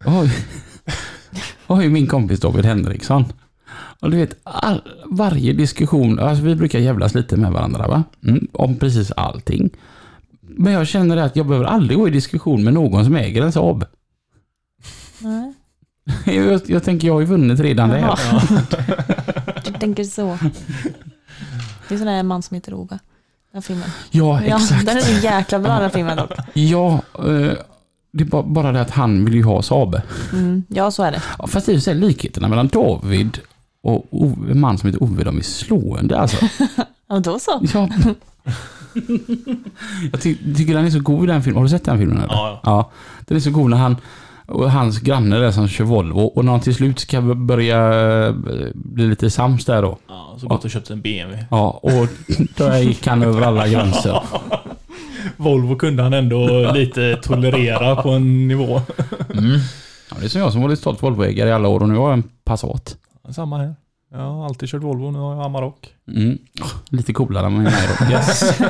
[0.04, 0.30] Oj.
[1.66, 3.24] har ju min kompis David Henriksson.
[4.00, 8.04] Och du vet, all, varje diskussion, alltså vi brukar jävlas lite med varandra va?
[8.22, 9.70] Mm, om precis allting.
[10.58, 13.52] Men jag känner att jag behöver aldrig gå i diskussion med någon som äger en
[13.52, 13.84] Saab.
[15.18, 15.54] Nej.
[16.36, 17.98] Jag, jag tänker jag har ju vunnit redan där.
[17.98, 18.18] Jaha.
[18.32, 18.42] Ja.
[19.64, 20.38] Du tänker så.
[21.88, 22.98] Det är sån där man som heter Ove.
[23.52, 23.88] Den filmen.
[24.10, 24.86] Ja, Ja, exakt.
[24.86, 26.30] den är så jäkla bra den filmen dock.
[26.52, 27.52] Ja, eh,
[28.12, 30.00] det är bara- det att han vill ju ha Saab.
[30.32, 31.22] Mm, ja, så är det.
[31.38, 33.38] Ja, Fast och för sig likheterna mellan David
[33.82, 36.46] och Ove, en man som heter Ove, de är slående alltså.
[37.08, 37.60] Ja, då så.
[37.74, 37.88] Ja.
[40.12, 41.56] Jag ty tycker den är så god i den filmen.
[41.56, 42.18] Har du sett den filmen?
[42.18, 42.28] Eller?
[42.34, 42.90] Ja, ja.
[43.20, 43.96] Den är så god när han
[44.46, 47.78] och hans granne där som kör Volvo och när han till slut ska börja
[48.26, 48.34] eh,
[48.74, 49.98] bli lite sams där då.
[50.08, 51.46] ja, så gått och köpt en BMW.
[51.50, 52.08] Ja, och
[52.56, 54.22] då gick han över alla gränser.
[55.36, 58.80] Volvo kunde han ändå lite tolerera på en nivå.
[59.34, 59.60] Mm.
[60.10, 62.08] Ja, det är som jag som varit stolt Volvoägare i alla år och nu har
[62.08, 62.96] jag en Passat.
[63.30, 63.74] Samma här.
[64.12, 65.88] Jag har alltid kört Volvo, nu har jag Amarok.
[66.08, 66.38] Mm.
[66.90, 67.70] Lite coolare än då.
[68.10, 68.60] Yes.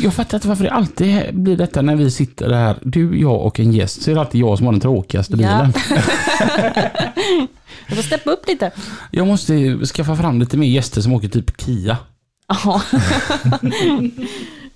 [0.00, 3.60] Jag fattar inte varför det alltid blir detta när vi sitter där, du, jag och
[3.60, 5.36] en gäst, så är det alltid jag som har den tråkigaste Ja.
[5.38, 5.72] bilen.
[7.88, 8.70] Du får steppa upp lite.
[9.10, 11.96] Jag måste skaffa fram lite mer gäster som åker typ Kia.
[12.64, 12.82] Ja.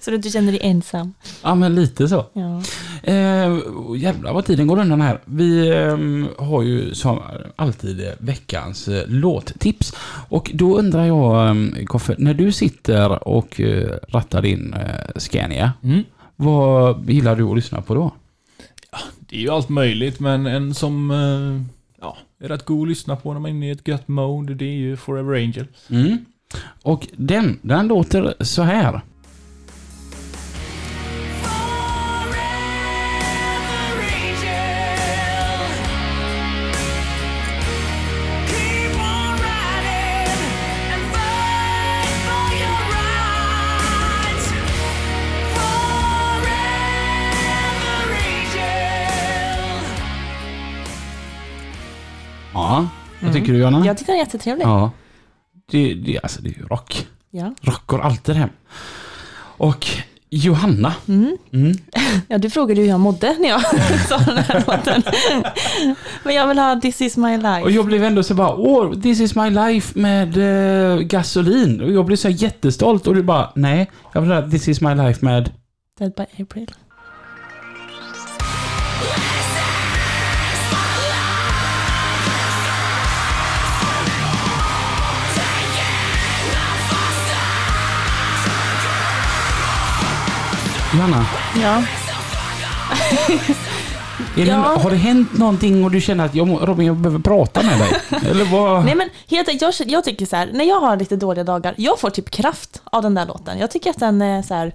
[0.05, 1.15] så du inte känner dig ensam.
[1.43, 2.27] Ja, men lite så.
[2.33, 2.63] Ja.
[3.03, 3.59] Eh,
[3.97, 5.21] jävlar vad tiden går undan här.
[5.25, 7.21] Vi eh, har ju som
[7.57, 9.95] alltid veckans eh, låttips.
[10.29, 14.81] Och då undrar jag, eh, Koffe, när du sitter och eh, rattar din eh,
[15.17, 16.03] Scania, Mm.
[16.37, 18.11] vad gillar du att lyssna på då?
[19.19, 21.63] Det är ju allt möjligt, men en som eh,
[22.01, 24.55] ja, är rätt god att lyssna på när man är inne i ett gött mode,
[24.55, 25.67] det är ju Forever Angel.
[25.91, 26.25] Mm.
[26.83, 29.01] Och den, den låter så här.
[53.33, 53.87] Vad tycker du Johanna?
[53.87, 54.65] Jag tycker den är jättetrevlig.
[54.65, 54.91] Ja.
[55.71, 57.07] Det, det, alltså det är ju rock.
[57.31, 57.55] Ja.
[57.61, 58.51] Rock går alltid hem.
[59.57, 59.87] Och
[60.35, 60.95] Johanna.
[61.09, 61.37] Mm.
[61.53, 61.73] Mm.
[62.29, 63.63] ja, du frågade hur jag mådde när jag
[64.09, 65.03] sa den här låten.
[66.25, 67.63] Men jag vill ha This is my life.
[67.63, 71.81] Och jag blev ändå så bara, åh, this is my life med eh, gasolin.
[71.81, 74.95] Och jag blev så jättestolt och du bara, nej, jag vill ha this is my
[74.95, 75.51] life med...
[75.99, 76.71] Dead by April.
[90.95, 91.27] Johanna,
[91.63, 91.83] Ja.
[94.35, 94.57] det, Ja.
[94.83, 98.01] har det hänt någonting och du känner att jag, Robin, jag behöver prata med dig?
[98.31, 98.85] Eller vad?
[98.85, 101.75] Nej men helt enkelt, jag, jag tycker så här, när jag har lite dåliga dagar,
[101.77, 103.59] jag får typ kraft av den där låten.
[103.59, 104.73] Jag tycker att den är så här,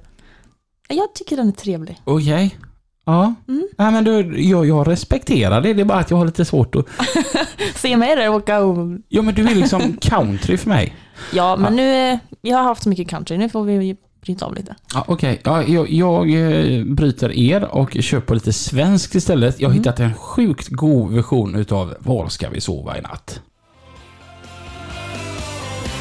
[0.89, 2.01] jag tycker den är trevlig.
[2.03, 2.57] Okej.
[3.05, 3.33] Ja.
[3.47, 3.67] Mm.
[3.77, 5.73] Nej, men du, jag, jag respekterar det.
[5.73, 6.85] Det är bara att jag har lite svårt att...
[7.75, 8.77] Se mig där åka och...
[9.09, 10.95] Ja, men du är liksom country för mig.
[11.33, 13.97] Ja, men nu, eh, jag har haft så mycket country, nu får vi
[14.27, 14.75] bryta av lite.
[14.93, 19.59] Ja, Okej, ja, jag, jag eh, bryter er och på lite svenskt istället.
[19.59, 23.41] Jag har hittat en sjukt god version utav Var ska vi sova i natt?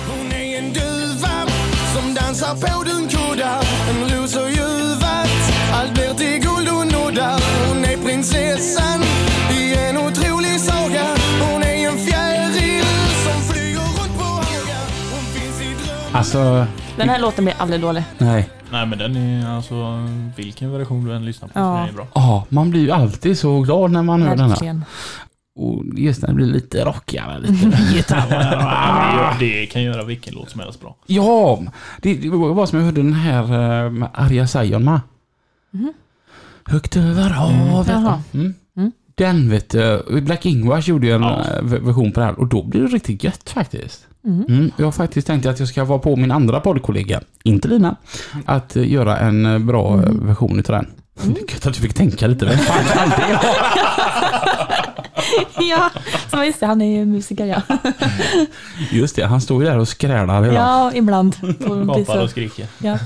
[0.09, 1.47] Hon är en duva
[1.95, 2.96] som dansar på dunkuddar
[16.17, 18.05] Alltså, Den här låten blir aldrig dålig.
[18.19, 18.51] nej.
[18.71, 19.75] Nej men den är alltså,
[20.37, 21.79] vilken version du än lyssnar på så Ja.
[21.83, 22.07] är den bra.
[22.15, 24.81] Ja, man blir ju alltid så glad när man hör den här.
[25.59, 29.37] Och just det blir lite rockigare, lite gitarr.
[29.39, 30.97] Det, kan göra vilken låt som helst bra.
[31.07, 31.61] Ja,
[32.03, 33.43] det, det var som jag hörde den här
[33.85, 35.01] eh, med Arja Saijonmaa.
[36.65, 37.89] Högt över havet.
[37.89, 38.23] Jaha.
[38.35, 38.55] Mm.
[38.77, 38.93] Mm.
[39.15, 41.41] Den vet du, Black Ingvars gjorde ju en Ja.
[41.57, 44.07] eh, version på det här och då blir det riktigt gött faktiskt.
[44.27, 44.45] Mm.
[44.49, 44.71] Mm.
[44.77, 47.97] Jag har faktiskt tänkt att jag ska vara på min andra poddkollega, inte Lina,
[48.45, 50.87] att eh, göra en eh, bra eh, version utav den.
[51.35, 52.47] Det är gött att du fick tänka lite.
[52.47, 53.41] Vem fan kan det?
[55.61, 55.91] Ja,
[56.31, 57.63] så just det, han är ju musiker ja.
[58.91, 60.55] Just det, han står ju där och skrälar idag.
[60.55, 61.37] Ja, ibland.
[61.87, 62.67] Gapar och skriker.
[62.79, 62.99] Ja.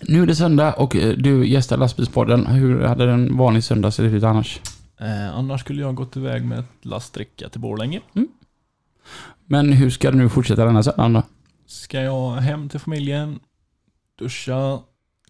[0.00, 2.46] Nu är det söndag och du gästar lastbilspodden.
[2.46, 4.60] Hur hade en vanlig söndag sett ut annars?
[5.00, 8.00] Eh, annars skulle jag gått iväg med ett last dricka till Borlänge.
[9.46, 11.22] Men hur ska du nu fortsätta denna söndagen då?
[11.66, 13.38] Ska jag hem till familjen,
[14.18, 14.78] duscha,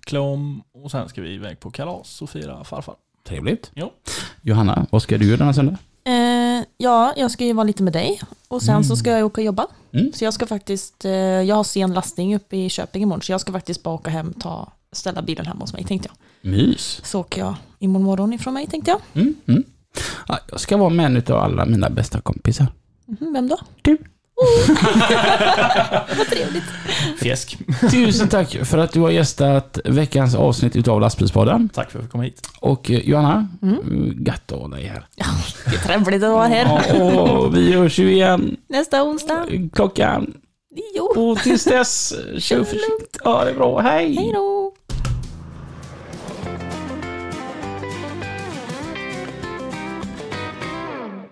[0.06, 2.94] klä om och sen ska vi iväg på kalas och fira farfar.
[3.24, 3.70] Trevligt.
[3.74, 3.92] Ja.
[4.42, 5.78] Johanna, vad ska du göra denna söndag?
[6.04, 9.40] Eh, ja, jag ska ju vara lite med dig och sen så ska jag åka
[9.40, 9.66] och jobba.
[9.92, 10.12] Mm.
[10.12, 13.40] Så jag ska faktiskt, eh, jag har sen lastning uppe i Köping imorgon så jag
[13.40, 16.50] ska faktiskt bara åka hem, ta ställa bilen hemma hos mig tänkte jag.
[16.50, 17.00] Mys.
[17.04, 19.00] Så åker jag imorgon morgon ifrån mig tänkte jag.
[19.14, 19.64] Mm, mm.
[20.28, 22.66] Ja, jag ska vara med en av alla mina bästa kompisar.
[23.06, 23.58] Mhm, vem då?
[23.82, 23.98] Du.
[26.18, 26.64] Vad trevligt.
[27.18, 27.58] Fjäsk.
[27.90, 31.68] Tusen tack för att du har gästat veckans avsnitt utav Lastbilspodden.
[31.68, 32.48] Tack för att jag fick komma hit.
[32.60, 34.24] Och eh, Johanna, mm.
[34.26, 35.06] gött att ha dig här.
[35.64, 36.82] Det är trevligt att vara här.
[36.88, 39.46] Ja, och vi hörs ju igen Nästa onsdag.
[39.72, 40.34] klockan.
[40.94, 41.04] Jo.
[41.04, 43.16] Och tills dess, kör försiktigt.
[43.24, 43.80] Ja, det är bra.
[43.80, 44.14] Hej!
[44.14, 44.72] Hej då.